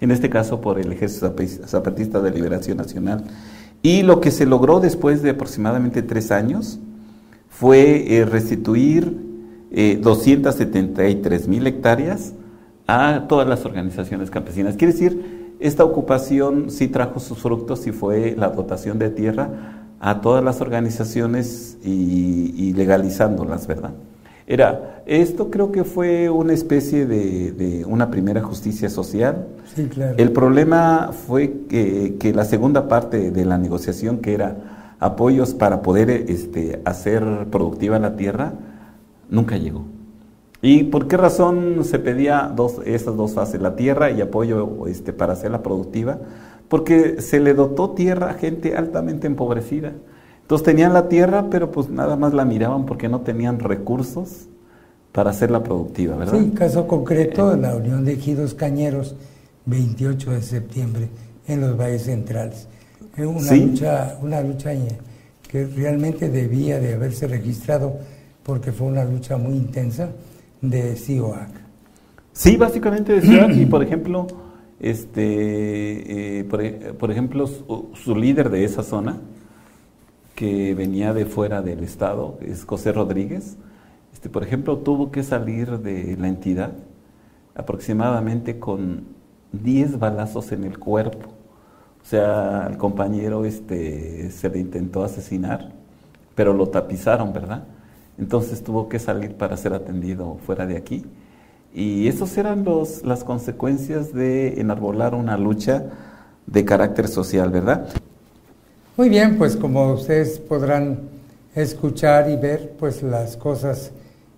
en 0.00 0.10
este 0.10 0.28
caso 0.28 0.60
por 0.60 0.78
el 0.78 0.92
Ejército 0.92 1.34
Zapatista 1.66 2.20
de 2.20 2.30
Liberación 2.30 2.76
Nacional. 2.76 3.24
Y 3.82 4.02
lo 4.02 4.20
que 4.20 4.30
se 4.30 4.46
logró 4.46 4.80
después 4.80 5.22
de 5.22 5.30
aproximadamente 5.30 6.02
tres 6.02 6.30
años 6.30 6.78
fue 7.48 8.26
restituir 8.30 9.24
273 10.00 11.48
mil 11.48 11.66
hectáreas 11.66 12.34
a 12.86 13.24
todas 13.28 13.48
las 13.48 13.64
organizaciones 13.64 14.30
campesinas. 14.30 14.76
Quiere 14.76 14.92
decir, 14.92 15.35
esta 15.60 15.84
ocupación 15.84 16.70
sí 16.70 16.88
trajo 16.88 17.20
sus 17.20 17.38
frutos 17.38 17.86
y 17.86 17.92
fue 17.92 18.34
la 18.36 18.48
dotación 18.48 18.98
de 18.98 19.10
tierra 19.10 19.48
a 20.00 20.20
todas 20.20 20.44
las 20.44 20.60
organizaciones 20.60 21.78
y, 21.82 22.72
legalizándolas, 22.74 23.66
¿verdad? 23.66 23.92
Era, 24.46 25.02
esto 25.06 25.50
creo 25.50 25.72
que 25.72 25.84
fue 25.84 26.30
una 26.30 26.52
especie 26.52 27.06
de, 27.06 27.84
una 27.88 28.10
primera 28.10 28.42
justicia 28.42 28.88
social. 28.88 29.46
Sí, 29.74 29.86
claro. 29.86 30.14
El 30.18 30.30
problema 30.32 31.10
fue 31.26 31.64
que, 31.68 32.16
que, 32.20 32.32
la 32.32 32.44
segunda 32.44 32.86
parte 32.86 33.30
de 33.30 33.44
la 33.44 33.58
negociación, 33.58 34.18
que 34.18 34.34
era 34.34 34.94
apoyos 35.00 35.54
para 35.54 35.82
poder 35.82 36.10
este, 36.10 36.80
hacer 36.84 37.24
productiva 37.50 37.98
la 37.98 38.16
tierra, 38.16 38.52
nunca 39.28 39.56
llegó. 39.56 39.84
¿Y 40.66 40.82
por 40.82 41.06
qué 41.06 41.16
razón 41.16 41.84
se 41.84 42.00
pedía 42.00 42.52
dos, 42.52 42.80
esas 42.84 43.16
dos 43.16 43.34
fases, 43.34 43.62
la 43.62 43.76
tierra 43.76 44.10
y 44.10 44.20
apoyo 44.20 44.88
este, 44.88 45.12
para 45.12 45.34
hacerla 45.34 45.62
productiva? 45.62 46.18
Porque 46.68 47.22
se 47.22 47.38
le 47.38 47.54
dotó 47.54 47.90
tierra 47.90 48.30
a 48.30 48.34
gente 48.34 48.76
altamente 48.76 49.28
empobrecida. 49.28 49.92
Entonces 50.42 50.64
tenían 50.64 50.92
la 50.92 51.08
tierra, 51.08 51.50
pero 51.50 51.70
pues 51.70 51.88
nada 51.88 52.16
más 52.16 52.34
la 52.34 52.44
miraban 52.44 52.84
porque 52.84 53.08
no 53.08 53.20
tenían 53.20 53.60
recursos 53.60 54.48
para 55.12 55.30
hacerla 55.30 55.62
productiva, 55.62 56.16
¿verdad? 56.16 56.36
Sí, 56.36 56.50
caso 56.50 56.88
concreto, 56.88 57.54
eh, 57.54 57.58
la 57.58 57.76
Unión 57.76 58.04
de 58.04 58.14
Ejidos 58.14 58.54
Cañeros, 58.54 59.14
28 59.66 60.32
de 60.32 60.42
septiembre, 60.42 61.08
en 61.46 61.60
los 61.60 61.78
valles 61.78 62.02
centrales. 62.02 62.66
Una 63.16 63.54
lucha, 63.54 64.18
una 64.20 64.40
lucha 64.40 64.72
que 65.46 65.64
realmente 65.64 66.28
debía 66.28 66.80
de 66.80 66.94
haberse 66.94 67.28
registrado 67.28 67.98
porque 68.42 68.72
fue 68.72 68.88
una 68.88 69.04
lucha 69.04 69.36
muy 69.36 69.54
intensa 69.54 70.08
de 70.70 70.96
CIOAC. 70.96 71.50
Sí, 72.32 72.56
básicamente 72.56 73.12
de 73.12 73.22
CIOAC 73.22 73.56
y 73.56 73.66
por 73.66 73.82
ejemplo, 73.82 74.26
este, 74.80 76.40
eh, 76.40 76.44
por, 76.44 77.10
ejemplo, 77.10 77.46
su, 77.46 78.16
líder 78.16 78.50
de 78.50 78.64
esa 78.64 78.82
zona, 78.82 79.16
que 80.34 80.74
venía 80.74 81.14
de 81.14 81.24
fuera 81.24 81.62
del 81.62 81.82
estado, 81.82 82.38
es 82.42 82.64
José 82.64 82.92
Rodríguez, 82.92 83.56
este, 84.12 84.28
por 84.28 84.42
ejemplo, 84.42 84.78
tuvo 84.78 85.10
que 85.10 85.22
salir 85.22 85.78
de 85.78 86.16
la 86.18 86.28
entidad 86.28 86.72
aproximadamente 87.54 88.58
con 88.58 89.04
10 89.52 89.98
balazos 89.98 90.52
en 90.52 90.64
el 90.64 90.78
cuerpo. 90.78 91.30
O 92.02 92.08
sea, 92.08 92.66
al 92.66 92.76
compañero 92.76 93.44
este, 93.44 94.30
se 94.30 94.48
le 94.50 94.58
intentó 94.58 95.02
asesinar, 95.02 95.72
pero 96.34 96.52
lo 96.52 96.68
tapizaron, 96.68 97.32
¿verdad? 97.32 97.64
Entonces 98.18 98.62
tuvo 98.62 98.88
que 98.88 98.98
salir 98.98 99.34
para 99.34 99.56
ser 99.56 99.74
atendido 99.74 100.38
fuera 100.46 100.66
de 100.66 100.76
aquí. 100.76 101.04
Y 101.74 102.08
esas 102.08 102.36
eran 102.38 102.64
los, 102.64 103.04
las 103.04 103.24
consecuencias 103.24 104.12
de 104.14 104.60
enarbolar 104.60 105.14
una 105.14 105.36
lucha 105.36 105.84
de 106.46 106.64
carácter 106.64 107.08
social, 107.08 107.50
¿verdad? 107.50 107.88
Muy 108.96 109.10
bien, 109.10 109.36
pues 109.36 109.56
como 109.56 109.92
ustedes 109.92 110.38
podrán 110.38 111.00
escuchar 111.54 112.30
y 112.30 112.36
ver, 112.36 112.74
pues 112.78 113.02
las 113.02 113.36
cosas 113.36 113.90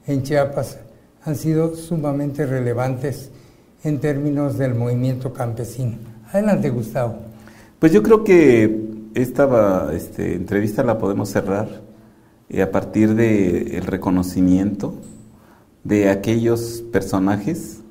en 0.07 0.23
Chiapas 0.23 0.79
han 1.25 1.37
sido 1.37 1.77
sumamente 1.77 2.45
relevantes 2.47 3.31
en 3.85 4.01
términos 4.01 4.59
del 4.59 4.75
movimiento 4.75 5.33
campesino. 5.33 5.99
Adelante, 6.33 6.71
Gustavo. 6.71 7.17
Pues 7.79 7.93
yo 7.93 8.03
creo 8.03 8.25
que 8.25 8.89
esta 9.15 9.91
este, 9.93 10.35
entrevista 10.35 10.83
la 10.83 10.99
podemos 10.99 11.29
cerrar 11.29 11.69
eh, 12.51 12.63
a 12.63 12.71
partir 12.71 13.15
del 13.15 13.75
el 13.75 13.87
reconocimiento 13.87 14.95
de 15.85 16.11
aquellos 16.11 16.83
personajes 16.93 17.83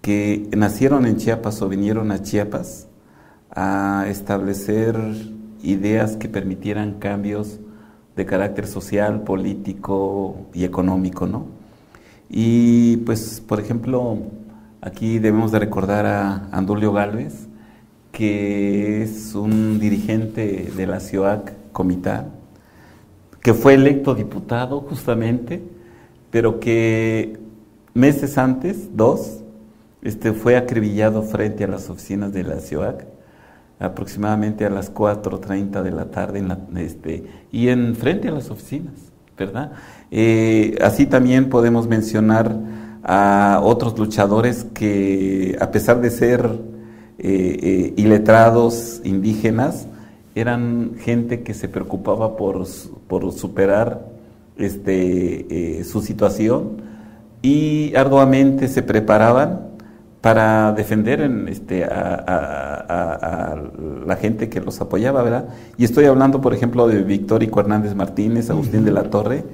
que 0.00 0.48
nacieron 0.56 1.06
en 1.06 1.16
Chiapas 1.16 1.60
o 1.62 1.68
vinieron 1.68 2.10
a 2.12 2.22
Chiapas 2.22 2.86
a 3.50 4.06
establecer 4.08 4.96
ideas 5.62 6.16
que 6.16 6.28
permitieran 6.28 6.94
cambios 6.94 7.58
de 8.16 8.26
carácter 8.26 8.66
social, 8.66 9.22
político 9.22 10.36
y 10.52 10.64
económico, 10.64 11.26
¿no? 11.26 11.46
Y 12.28 12.98
pues, 12.98 13.42
por 13.46 13.60
ejemplo, 13.60 14.18
aquí 14.80 15.18
debemos 15.18 15.52
de 15.52 15.60
recordar 15.60 16.06
a 16.06 16.48
Andulio 16.52 16.92
Galvez, 16.92 17.46
que 18.12 19.02
es 19.02 19.34
un 19.34 19.78
dirigente 19.78 20.70
de 20.76 20.86
la 20.86 21.00
CIOAC 21.00 21.52
Comitán, 21.72 22.37
que 23.40 23.54
fue 23.54 23.74
electo 23.74 24.14
diputado 24.14 24.80
justamente, 24.80 25.62
pero 26.30 26.60
que 26.60 27.38
meses 27.94 28.38
antes, 28.38 28.96
dos, 28.96 29.40
este, 30.02 30.32
fue 30.32 30.56
acribillado 30.56 31.22
frente 31.22 31.64
a 31.64 31.68
las 31.68 31.90
oficinas 31.90 32.32
de 32.32 32.44
la 32.44 32.60
CIOAC, 32.60 33.06
aproximadamente 33.80 34.64
a 34.64 34.70
las 34.70 34.92
4.30 34.92 35.82
de 35.82 35.90
la 35.90 36.06
tarde, 36.06 36.38
en 36.40 36.48
la, 36.48 36.58
este, 36.76 37.24
y 37.52 37.68
en 37.68 37.94
frente 37.94 38.28
a 38.28 38.32
las 38.32 38.50
oficinas, 38.50 38.94
¿verdad? 39.36 39.72
Eh, 40.10 40.76
así 40.80 41.06
también 41.06 41.48
podemos 41.48 41.86
mencionar 41.86 42.56
a 43.02 43.60
otros 43.62 43.98
luchadores 43.98 44.64
que, 44.74 45.56
a 45.60 45.70
pesar 45.70 46.00
de 46.00 46.10
ser 46.10 46.44
eh, 47.18 47.58
eh, 47.62 47.94
iletrados 47.96 49.00
indígenas, 49.04 49.86
eran 50.40 50.92
gente 51.00 51.42
que 51.42 51.54
se 51.54 51.68
preocupaba 51.68 52.36
por, 52.36 52.66
por 53.08 53.32
superar 53.32 54.06
este, 54.56 55.78
eh, 55.80 55.84
su 55.84 56.00
situación 56.02 56.82
y 57.42 57.94
arduamente 57.94 58.68
se 58.68 58.82
preparaban 58.82 59.68
para 60.20 60.72
defender 60.72 61.20
en, 61.20 61.48
este, 61.48 61.84
a, 61.84 63.56
la 64.06 64.16
gente 64.16 64.48
que 64.48 64.60
los 64.60 64.80
apoyaba, 64.80 65.22
¿verdad? 65.22 65.48
Y 65.76 65.84
estoy 65.84 66.06
hablando, 66.06 66.40
por 66.40 66.54
ejemplo, 66.54 66.88
de 66.88 67.02
Victórico 67.02 67.60
Hernández 67.60 67.94
Martínez, 67.94 68.50
Agustín 68.50 68.84
de 68.84 68.90
la 68.90 69.04
Torre, 69.04 69.44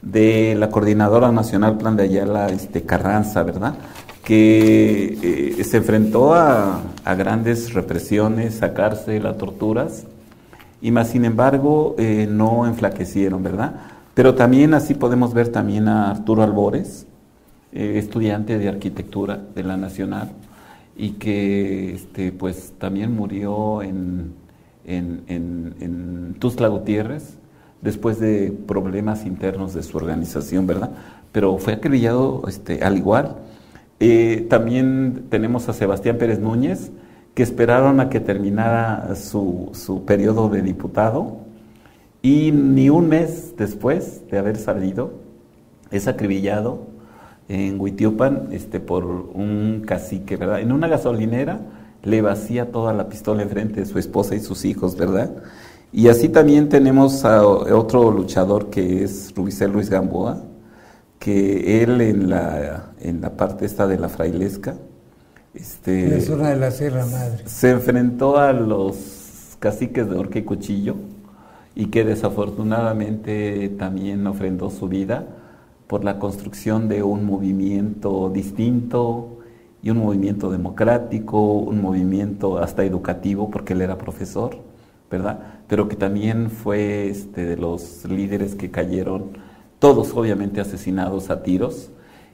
de 0.00 0.54
la 0.54 0.70
Coordinadora 0.70 1.32
Nacional 1.32 1.76
Plan 1.76 1.96
de 1.96 2.04
Ayala 2.04 2.48
este, 2.48 2.82
Carranza, 2.82 3.42
¿verdad? 3.42 3.74
Que 4.24 5.56
eh, 5.58 5.64
se 5.64 5.78
enfrentó 5.78 6.34
a, 6.34 6.80
a, 7.04 7.14
grandes 7.14 7.74
represiones, 7.74 8.62
a 8.62 8.72
cárcel, 8.72 9.26
a 9.26 9.36
torturas, 9.36 10.06
y 10.80 10.90
más 10.90 11.08
sin 11.08 11.24
embargo 11.24 11.94
eh, 11.98 12.28
no 12.30 12.66
enflaquecieron, 12.66 13.42
¿verdad? 13.42 13.74
Pero 14.14 14.34
también 14.34 14.74
así 14.74 14.94
podemos 14.94 15.34
ver 15.34 15.48
también 15.48 15.88
a 15.88 16.10
Arturo 16.10 16.42
Albores, 16.42 17.06
eh, 17.72 17.94
estudiante 17.98 18.58
de 18.58 18.68
arquitectura 18.68 19.40
de 19.54 19.62
la 19.62 19.76
Nacional, 19.76 20.30
y 20.96 21.10
que 21.12 21.94
este, 21.94 22.32
pues 22.32 22.72
también 22.78 23.14
murió 23.14 23.82
en, 23.82 24.32
en, 24.86 25.22
en, 25.28 26.34
Tuzla 26.38 26.68
Gutiérrez 26.68 27.38
después 27.82 28.18
de 28.18 28.52
problemas 28.66 29.26
internos 29.26 29.74
de 29.74 29.82
su 29.82 29.96
organización, 29.96 30.66
¿verdad? 30.66 30.90
Pero 31.32 31.58
fue 31.58 31.74
acribillado 31.74 32.42
este, 32.48 32.82
al 32.82 32.96
igual. 32.96 33.36
Eh, 34.00 34.46
también 34.48 35.24
tenemos 35.28 35.68
a 35.68 35.72
Sebastián 35.72 36.16
Pérez 36.18 36.38
Núñez, 36.38 36.90
que 37.36 37.42
esperaron 37.42 38.00
a 38.00 38.08
que 38.08 38.18
terminara 38.18 39.14
su, 39.14 39.68
su 39.74 40.06
periodo 40.06 40.48
de 40.48 40.62
diputado 40.62 41.36
y 42.22 42.50
ni 42.50 42.88
un 42.88 43.10
mes 43.10 43.52
después 43.58 44.22
de 44.30 44.38
haber 44.38 44.56
salido 44.56 45.10
es 45.90 46.08
acribillado 46.08 46.86
en 47.50 47.78
Huitiopan 47.78 48.48
este, 48.52 48.80
por 48.80 49.04
un 49.04 49.82
cacique, 49.86 50.38
¿verdad? 50.38 50.60
En 50.60 50.72
una 50.72 50.88
gasolinera 50.88 51.60
le 52.02 52.22
vacía 52.22 52.72
toda 52.72 52.94
la 52.94 53.10
pistola 53.10 53.42
enfrente 53.42 53.80
de 53.80 53.86
su 53.86 53.98
esposa 53.98 54.34
y 54.34 54.40
sus 54.40 54.64
hijos, 54.64 54.96
¿verdad? 54.96 55.30
Y 55.92 56.08
así 56.08 56.30
también 56.30 56.70
tenemos 56.70 57.26
a 57.26 57.46
otro 57.46 58.10
luchador 58.12 58.70
que 58.70 59.04
es 59.04 59.34
Rubicel 59.36 59.72
Luis 59.72 59.90
Gamboa, 59.90 60.42
que 61.18 61.82
él 61.82 62.00
en 62.00 62.30
la, 62.30 62.92
en 62.98 63.20
la 63.20 63.36
parte 63.36 63.66
esta 63.66 63.86
de 63.86 63.98
la 63.98 64.08
frailesca, 64.08 64.76
este, 65.56 66.20
zona 66.20 66.50
de 66.50 66.56
la 66.56 66.70
Sierra 66.70 67.06
Madre. 67.06 67.42
Se 67.46 67.70
enfrentó 67.70 68.38
a 68.38 68.52
los 68.52 69.56
caciques 69.58 70.08
de 70.08 70.16
Orque 70.16 70.40
y 70.40 70.42
Cuchillo 70.42 70.96
y 71.74 71.86
que 71.86 72.04
desafortunadamente 72.04 73.68
también 73.78 74.26
ofrendó 74.26 74.70
su 74.70 74.88
vida 74.88 75.26
por 75.86 76.04
la 76.04 76.18
construcción 76.18 76.88
de 76.88 77.02
un 77.02 77.24
movimiento 77.24 78.30
distinto 78.30 79.38
y 79.82 79.90
un 79.90 79.98
movimiento 79.98 80.50
democrático, 80.50 81.52
un 81.52 81.80
movimiento 81.80 82.58
hasta 82.58 82.84
educativo, 82.84 83.50
porque 83.50 83.72
él 83.72 83.82
era 83.82 83.98
profesor, 83.98 84.58
¿verdad? 85.10 85.60
Pero 85.68 85.88
que 85.88 85.96
también 85.96 86.50
fue 86.50 87.08
este, 87.08 87.44
de 87.44 87.56
los 87.56 88.04
líderes 88.04 88.54
que 88.54 88.70
cayeron, 88.70 89.38
todos 89.78 90.12
obviamente 90.14 90.60
asesinados 90.60 91.30
a 91.30 91.42
tiros, 91.42 91.90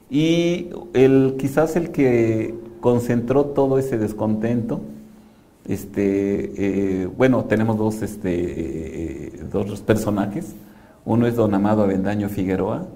y 0.09 0.69
el, 0.93 1.35
quizás 1.37 1.75
el 1.75 1.91
que 1.91 2.53
concentró 2.81 3.45
todo 3.45 3.77
ese 3.79 3.97
descontento. 3.97 4.81
Este, 5.65 7.03
eh, 7.03 7.05
bueno, 7.05 7.45
tenemos 7.45 7.77
dos, 7.77 8.01
este, 8.01 9.27
eh, 9.37 9.43
dos 9.51 9.81
personajes. 9.81 10.55
Uno 11.05 11.27
es 11.27 11.35
don 11.35 11.53
Amado 11.53 11.83
Avendaño 11.83 12.29
Figueroa, 12.29 12.87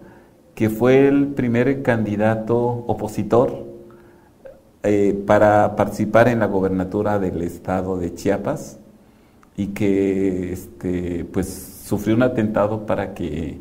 que 0.55 0.69
fue 0.69 1.07
el 1.07 1.27
primer 1.27 1.83
candidato 1.83 2.57
opositor 2.57 3.65
eh, 4.83 5.13
para 5.25 5.75
participar 5.75 6.27
en 6.27 6.39
la 6.39 6.45
gobernatura 6.47 7.19
del 7.19 7.41
estado 7.41 7.97
de 7.97 8.13
Chiapas 8.13 8.79
y 9.55 9.67
que 9.67 10.53
este, 10.53 11.25
pues, 11.25 11.47
sufrió 11.85 12.15
un 12.15 12.23
atentado 12.23 12.85
para 12.85 13.13
que, 13.13 13.59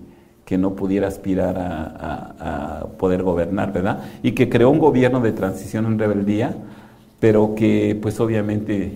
no 0.58 0.74
pudiera 0.74 1.08
aspirar 1.08 1.56
a, 1.58 2.86
poder 2.98 3.22
gobernar, 3.22 3.72
¿verdad? 3.72 4.04
Y 4.22 4.32
que 4.32 4.48
creó 4.48 4.70
un 4.70 4.78
gobierno 4.78 5.20
de 5.20 5.32
transición 5.32 5.86
en 5.86 5.98
rebeldía, 5.98 6.56
pero 7.20 7.54
que 7.54 7.98
pues 8.00 8.20
obviamente 8.20 8.92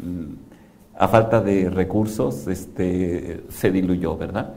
mm, 0.00 0.98
a 0.98 1.08
falta 1.08 1.40
de 1.40 1.70
recursos 1.70 2.46
este, 2.48 3.44
se 3.48 3.70
diluyó, 3.70 4.16
¿verdad? 4.16 4.54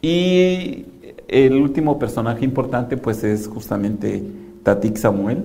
Y 0.00 0.86
el 1.28 1.54
último 1.54 1.98
personaje 1.98 2.44
importante 2.44 2.96
pues 2.96 3.24
es 3.24 3.48
justamente 3.48 4.22
Tatik 4.62 4.96
Samuel, 4.96 5.44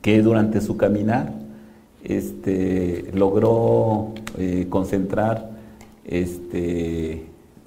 que 0.00 0.22
durante 0.22 0.60
su 0.60 0.76
caminar 0.76 1.32
este, 2.04 3.10
logró 3.12 4.12
eh, 4.38 4.66
concentrar 4.68 5.50
este, 6.04 7.26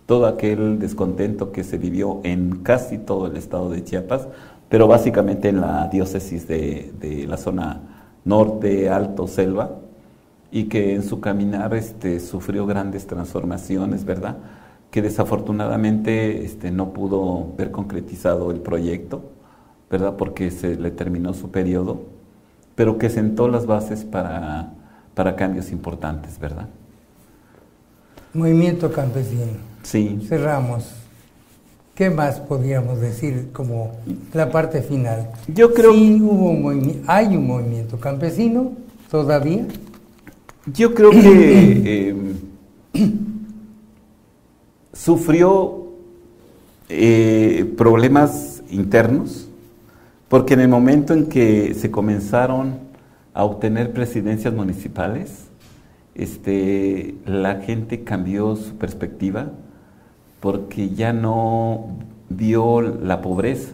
todo 0.09 0.25
aquel 0.25 0.79
descontento 0.79 1.51
que 1.51 1.63
se 1.63 1.77
vivió 1.77 2.19
en 2.23 2.63
casi 2.63 2.97
todo 2.97 3.27
el 3.27 3.37
estado 3.37 3.69
de 3.69 3.83
Chiapas, 3.83 4.27
pero 4.67 4.87
básicamente 4.87 5.49
en 5.49 5.61
la 5.61 5.87
diócesis 5.87 6.47
de, 6.47 6.91
de 6.99 7.27
la 7.27 7.37
zona 7.37 8.09
norte, 8.25 8.89
alto, 8.89 9.27
selva, 9.27 9.69
y 10.51 10.63
que 10.63 10.95
en 10.95 11.03
su 11.03 11.21
caminar 11.21 11.75
este, 11.75 12.19
sufrió 12.19 12.65
grandes 12.65 13.05
transformaciones, 13.05 14.03
¿verdad? 14.03 14.37
Que 14.89 15.03
desafortunadamente 15.03 16.43
este, 16.43 16.71
no 16.71 16.91
pudo 16.91 17.53
ver 17.55 17.69
concretizado 17.69 18.49
el 18.49 18.61
proyecto, 18.61 19.21
¿verdad? 19.91 20.15
Porque 20.17 20.49
se 20.49 20.75
le 20.75 20.89
terminó 20.89 21.35
su 21.35 21.51
periodo, 21.51 22.01
pero 22.73 22.97
que 22.97 23.11
sentó 23.11 23.47
las 23.47 23.67
bases 23.67 24.05
para, 24.05 24.73
para 25.13 25.35
cambios 25.35 25.71
importantes, 25.71 26.39
¿verdad? 26.39 26.65
Movimiento 28.33 28.91
campesino. 28.91 29.68
Sí. 29.83 30.25
Cerramos. 30.27 30.91
¿Qué 31.95 32.09
más 32.09 32.39
podríamos 32.39 33.01
decir 33.01 33.49
como 33.51 33.91
la 34.33 34.49
parte 34.49 34.81
final? 34.81 35.31
Yo 35.53 35.73
creo 35.73 35.91
sí, 35.91 36.17
hubo 36.21 36.51
un 36.51 37.03
hay 37.07 37.35
un 37.35 37.45
movimiento 37.45 37.99
campesino 37.99 38.71
todavía. 39.11 39.65
Yo 40.65 40.93
creo 40.93 41.11
que 41.11 42.13
eh, 42.93 43.13
sufrió 44.93 45.89
eh, 46.87 47.73
problemas 47.77 48.63
internos, 48.69 49.49
porque 50.29 50.53
en 50.53 50.61
el 50.61 50.69
momento 50.69 51.13
en 51.13 51.25
que 51.25 51.73
se 51.73 51.91
comenzaron 51.91 52.79
a 53.33 53.43
obtener 53.43 53.91
presidencias 53.91 54.53
municipales, 54.53 55.47
este, 56.15 57.15
la 57.25 57.55
gente 57.61 58.05
cambió 58.05 58.55
su 58.55 58.75
perspectiva 58.77 59.51
porque 60.39 60.89
ya 60.89 61.13
no 61.13 61.87
vio 62.29 62.81
la 62.81 63.21
pobreza. 63.21 63.71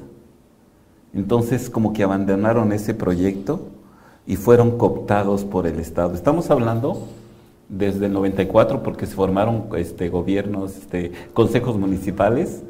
Entonces 1.13 1.69
como 1.69 1.93
que 1.93 2.03
abandonaron 2.03 2.71
ese 2.71 2.93
proyecto 2.93 3.67
y 4.27 4.35
fueron 4.35 4.77
cooptados 4.77 5.45
por 5.45 5.67
el 5.67 5.79
Estado. 5.79 6.13
Estamos 6.13 6.49
hablando 6.49 7.07
desde 7.69 8.07
el 8.07 8.13
94 8.13 8.83
porque 8.83 9.05
se 9.05 9.15
formaron 9.15 9.65
este, 9.77 10.09
gobiernos, 10.09 10.75
este, 10.77 11.11
consejos 11.33 11.77
municipales, 11.77 12.63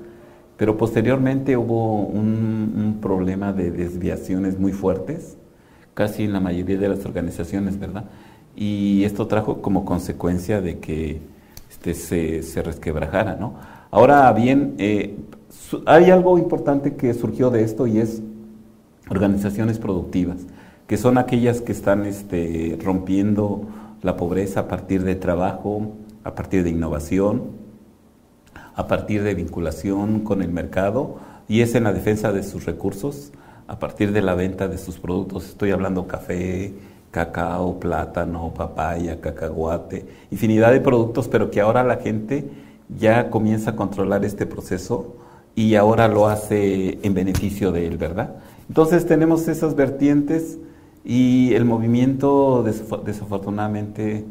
pero 0.58 0.78
posteriormente 0.78 1.58
hubo 1.58 2.02
un, 2.02 3.00
problema 3.02 3.54
de 3.54 3.72
desviaciones 3.72 4.58
muy 4.60 4.72
fuertes, 4.72 5.38
casi 5.94 6.24
en 6.24 6.34
la 6.34 6.40
mayoría 6.40 6.78
de 6.78 6.90
las 6.90 7.06
organizaciones, 7.06 7.80
¿verdad? 7.80 8.06
y 8.56 9.04
esto 9.04 9.28
trajo 9.28 9.62
como 9.62 9.86
consecuencia 9.86 10.62
de 10.62 10.80
que 10.80 11.20
este, 11.70 12.42
se, 12.42 12.62
resquebrajara, 12.62 13.36
¿no? 13.36 13.56
Ahora 13.92 14.32
bien, 14.34 14.76
eh, 14.78 15.16
hay 15.86 16.12
algo 16.12 16.38
importante 16.38 16.96
que 16.96 17.14
surgió 17.14 17.50
de 17.50 17.64
esto 17.64 17.88
y 17.88 18.00
es 18.00 18.22
organizaciones 19.10 19.80
productivas, 19.80 20.38
que 20.88 20.98
son 20.98 21.18
aquellas 21.18 21.62
que 21.62 21.72
están 21.72 22.06
este, 22.06 22.78
rompiendo 22.84 23.62
la 24.02 24.18
pobreza 24.18 24.62
a 24.62 24.68
partir 24.68 25.04
de 25.04 25.16
trabajo, 25.16 25.94
a 26.24 26.36
partir 26.36 26.64
de 26.64 26.70
innovación, 26.70 27.44
a 28.76 28.88
partir 28.88 29.24
de 29.24 29.34
vinculación 29.34 30.22
con 30.22 30.42
el 30.42 30.52
mercado 30.52 31.18
y 31.48 31.62
es 31.62 31.76
en 31.76 31.84
la 31.84 31.94
defensa 31.94 32.32
de 32.32 32.44
sus 32.44 32.66
recursos, 32.66 33.32
a 33.68 33.80
partir 33.80 34.12
de 34.12 34.22
la 34.22 34.36
venta 34.36 34.68
de 34.68 34.78
sus 34.78 35.00
productos. 35.00 35.46
Estoy 35.46 35.72
hablando 35.72 36.08
café, 36.08 36.74
cacao, 37.12 37.80
plátano, 37.80 38.54
papaya, 38.54 39.22
cacahuate, 39.22 40.06
infinidad 40.32 40.72
de 40.72 40.82
productos, 40.82 41.28
pero 41.28 41.50
que 41.50 41.62
ahora 41.62 41.84
la 41.84 41.98
gente 41.98 42.48
ya 42.90 43.30
comienza 43.30 43.72
a 43.72 43.76
controlar 43.76 44.26
este 44.26 44.46
proceso 44.46 45.16
y 45.56 45.76
ahora 45.76 46.08
lo 46.08 46.28
hace 46.28 47.00
en 47.02 47.14
beneficio 47.14 47.72
de 47.72 47.88
él, 47.88 47.98
¿verdad? 47.98 48.36
Entonces 48.68 49.06
tenemos 49.06 49.48
esas 49.48 49.76
vertientes 49.76 50.58
y 51.04 51.54
el 51.54 51.66
movimiento 51.66 52.64
desafortunadamente 52.64 54.26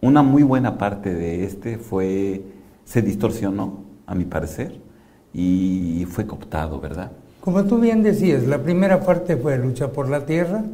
una 0.00 0.22
muy 0.22 0.42
buena 0.42 0.78
parte 0.78 1.14
de 1.14 1.44
este 1.44 1.78
fue 1.78 2.42
se 2.84 3.02
distorsionó 3.02 3.80
a 4.06 4.14
mi 4.14 4.24
parecer 4.24 4.80
y 5.34 6.06
fue 6.10 6.26
cooptado, 6.26 6.80
¿verdad? 6.80 7.12
Como 7.40 7.64
tú 7.64 7.78
bien 7.78 8.02
decías, 8.02 8.46
la 8.46 8.58
primera 8.58 9.00
parte 9.00 9.36
fue 9.36 9.58
lucha 9.58 9.92
por 9.92 10.08
la 10.08 10.26
tierra, 10.26 10.64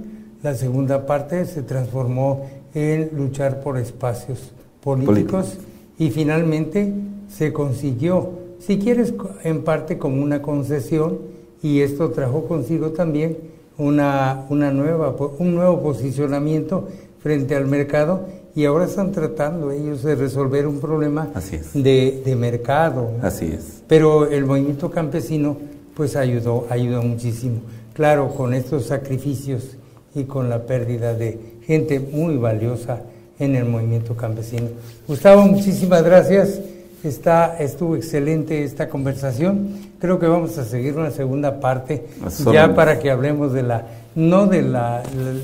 la 0.43 0.55
segunda 0.55 1.07
parte 1.07 1.45
se 1.47 1.63
transformó 1.63 2.47
en 2.75 3.11
luchar 3.17 3.61
por 3.61 3.79
espacios 3.79 4.53
políticos 4.83 5.59
y 5.99 6.11
finalmente 6.11 6.93
se 7.37 7.53
consiguió, 7.53 8.31
si 8.61 8.79
quieres, 8.79 9.15
en 9.43 9.63
parte 9.63 9.99
como 9.99 10.23
una 10.23 10.41
concesión 10.41 11.19
y 11.63 11.81
esto 11.81 12.11
trajo 12.11 12.45
consigo 12.45 12.91
también 12.91 13.37
una, 13.77 14.47
una 14.51 14.71
nueva, 14.71 15.15
un 15.39 15.55
nuevo 15.55 15.83
posicionamiento 15.83 16.89
frente 17.21 17.57
al 17.57 17.67
mercado 17.67 18.27
y 18.55 18.67
ahora 18.67 18.85
están 18.85 19.11
tratando 19.11 19.73
ellos 19.73 20.03
de 20.05 20.15
resolver 20.15 20.67
un 20.67 20.79
problema 20.79 21.29
de, 21.75 22.23
de, 22.25 22.37
mercado. 22.37 23.11
Así 23.21 23.47
es. 23.47 23.83
Pero 23.89 24.27
el 24.29 24.45
movimiento 24.45 24.91
campesino 24.91 25.57
pues 25.95 26.15
ayudó, 26.15 26.67
ayudó 26.71 27.03
muchísimo. 27.03 27.61
Claro, 27.95 28.29
con 28.35 28.55
estos 28.55 28.87
sacrificios 28.87 29.77
y 30.15 30.25
con 30.25 30.49
la 30.49 30.67
pérdida 30.67 31.15
de 31.15 31.39
gente 31.63 31.99
muy 31.99 32.37
valiosa 32.37 33.03
en 33.39 33.57
el 33.57 33.65
movimiento 33.65 34.15
campesino. 34.15 34.69
Gustavo, 35.09 35.43
muchísimas 35.43 36.05
gracias. 36.05 36.61
Está, 37.05 37.59
estuvo 37.59 37.97
excelente 37.97 38.65
esta 38.65 38.89
conversación. 38.89 39.69
Creo 40.01 40.19
que 40.19 40.27
vamos 40.27 40.57
a 40.57 40.65
seguir 40.65 40.97
una 40.97 41.11
segunda 41.11 41.61
parte 41.61 42.07
ya 42.51 42.75
para 42.75 42.99
que 42.99 43.11
hablemos 43.11 43.53
de 43.53 43.63
la 43.63 43.87
no 44.15 44.47
de 44.47 44.63
la, 44.63 45.03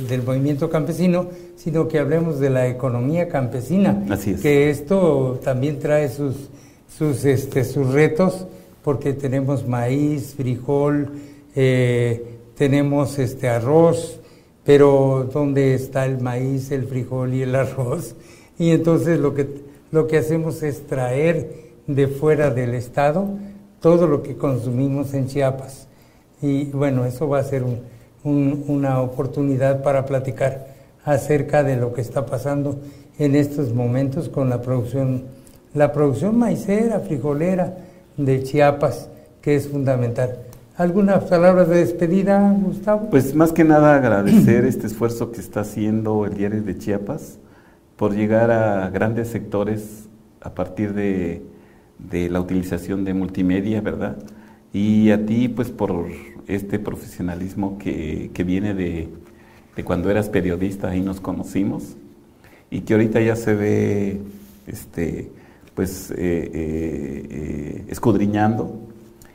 del 0.09 0.23
movimiento 0.23 0.71
campesino, 0.71 1.27
sino 1.57 1.89
que 1.89 1.99
hablemos 1.99 2.39
de 2.39 2.51
la 2.51 2.69
economía 2.69 3.29
campesina. 3.29 4.05
Así 4.09 4.31
es. 4.31 4.41
Que 4.41 4.71
esto 4.71 5.41
también 5.45 5.79
trae 5.79 6.09
sus 6.09 6.49
sus 6.97 7.25
este 7.25 7.65
sus 7.65 7.89
retos 7.89 8.47
porque 8.83 9.13
tenemos 9.13 9.67
maíz, 9.67 10.35
frijol, 10.37 11.11
eh, 11.55 12.39
tenemos 12.57 13.19
este 13.19 13.49
arroz, 13.49 14.21
pero 14.65 15.29
¿dónde 15.33 15.75
está 15.75 16.07
el 16.07 16.21
maíz, 16.21 16.71
el 16.71 16.85
frijol 16.85 17.35
y 17.35 17.43
el 17.43 17.55
arroz? 17.55 18.15
Y 18.59 18.71
entonces 18.71 19.19
lo 19.19 19.35
que, 19.35 19.70
lo 19.93 20.07
que 20.07 20.19
hacemos 20.19 20.63
es 20.63 20.87
traer 20.87 21.71
de 21.87 22.07
fuera 22.07 22.51
del 22.51 22.75
Estado 22.75 23.29
todo 23.81 24.07
lo 24.07 24.23
que 24.23 24.37
consumimos 24.37 25.15
en 25.15 25.27
Chiapas. 25.27 25.89
Y 26.43 26.67
bueno, 26.67 27.05
eso 27.05 27.29
va 27.29 27.39
a 27.39 27.45
ser 27.45 27.65
una 28.23 29.01
oportunidad 29.01 29.83
para 29.83 30.07
platicar 30.07 30.69
acerca 31.05 31.63
de 31.65 31.77
lo 31.77 31.93
que 31.93 32.01
está 32.01 32.27
pasando 32.27 32.79
en 33.19 33.35
estos 33.35 33.75
momentos 33.75 34.29
con 34.29 34.49
la 34.49 34.63
producción, 34.63 35.25
la 35.75 35.93
producción 35.93 36.39
maicera, 36.39 37.01
frijolera 37.01 37.77
de 38.17 38.43
Chiapas, 38.43 39.09
que 39.41 39.57
es 39.57 39.69
fundamental. 39.69 40.39
¿Algunas 40.77 41.25
palabras 41.25 41.69
de 41.69 41.77
despedida, 41.77 42.57
Gustavo? 42.63 43.11
Pues 43.11 43.35
más 43.35 43.53
que 43.53 43.65
nada 43.65 43.97
agradecer 43.97 44.65
este 44.65 44.87
esfuerzo 44.87 45.31
que 45.31 45.41
está 45.41 45.61
haciendo 45.61 46.25
el 46.25 46.35
diario 46.35 46.63
de 46.63 46.79
Chiapas 46.79 47.39
por 48.01 48.17
llegar 48.17 48.51
a 48.51 48.89
grandes 48.89 49.29
sectores 49.29 50.09
a 50.41 50.55
partir 50.55 50.95
de, 50.95 51.43
la 52.31 52.41
utilización 52.41 53.05
de 53.05 53.13
multimedia, 53.13 53.83
¿verdad? 53.83 54.17
Y 54.73 55.11
a 55.11 55.27
ti, 55.27 55.49
pues 55.49 55.69
por 55.69 56.07
este 56.47 56.79
profesionalismo 56.79 57.77
que, 57.77 58.31
viene 58.43 58.73
de, 58.73 59.11
cuando 59.85 60.11
eras 60.11 60.31
periodista 60.31 60.97
y 60.97 61.03
nos 61.03 61.21
conocimos 61.21 61.95
y 62.71 62.81
que 62.81 62.95
ahorita 62.95 63.21
ya 63.21 63.37
se 63.37 63.55
ve 63.55 64.23
este, 64.67 65.31
pues, 65.75 66.11
eh, 66.11 66.17
eh, 66.17 66.51
eh, 66.55 67.85
escudriñando 67.89 68.81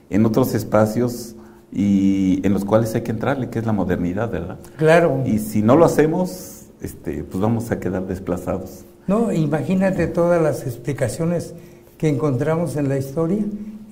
en 0.09 0.25
otros 0.25 0.55
espacios 0.55 1.35
y 1.71 2.41
en 2.43 2.51
los 2.51 2.65
cuales 2.65 2.95
hay 2.95 3.01
que 3.01 3.11
entrarle, 3.11 3.51
que 3.51 3.59
es 3.59 3.65
la 3.67 3.73
modernidad, 3.73 4.31
¿verdad? 4.31 4.57
Claro. 4.77 5.21
Y 5.23 5.37
si 5.37 5.61
no 5.61 5.75
lo 5.75 5.85
hacemos, 5.85 6.54
este, 6.85 7.23
pues 7.23 7.41
vamos 7.41 7.71
a 7.71 7.79
quedar 7.79 8.07
desplazados. 8.07 8.85
No, 9.07 9.31
imagínate 9.31 10.07
todas 10.07 10.41
las 10.41 10.63
explicaciones 10.63 11.53
que 11.97 12.07
encontramos 12.07 12.75
en 12.75 12.89
la 12.89 12.97
historia, 12.97 13.43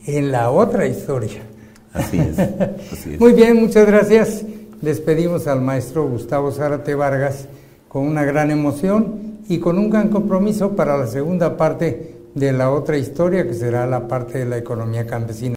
en 0.05 0.31
la 0.31 0.49
otra 0.49 0.87
historia. 0.87 1.41
Así 1.93 2.17
es. 2.19 2.39
Así 2.39 3.13
es. 3.13 3.19
Muy 3.19 3.33
bien, 3.33 3.57
muchas 3.57 3.85
gracias. 3.85 4.43
Despedimos 4.81 5.47
al 5.47 5.61
maestro 5.61 6.07
Gustavo 6.07 6.51
Zárate 6.51 6.95
Vargas 6.95 7.47
con 7.87 8.07
una 8.07 8.23
gran 8.23 8.51
emoción 8.51 9.39
y 9.47 9.59
con 9.59 9.77
un 9.77 9.89
gran 9.89 10.09
compromiso 10.09 10.75
para 10.75 10.97
la 10.97 11.07
segunda 11.07 11.57
parte 11.57 12.15
de 12.33 12.51
la 12.51 12.71
otra 12.71 12.97
historia, 12.97 13.47
que 13.47 13.53
será 13.53 13.85
la 13.85 14.07
parte 14.07 14.39
de 14.39 14.45
la 14.45 14.57
economía 14.57 15.05
campesina. 15.05 15.51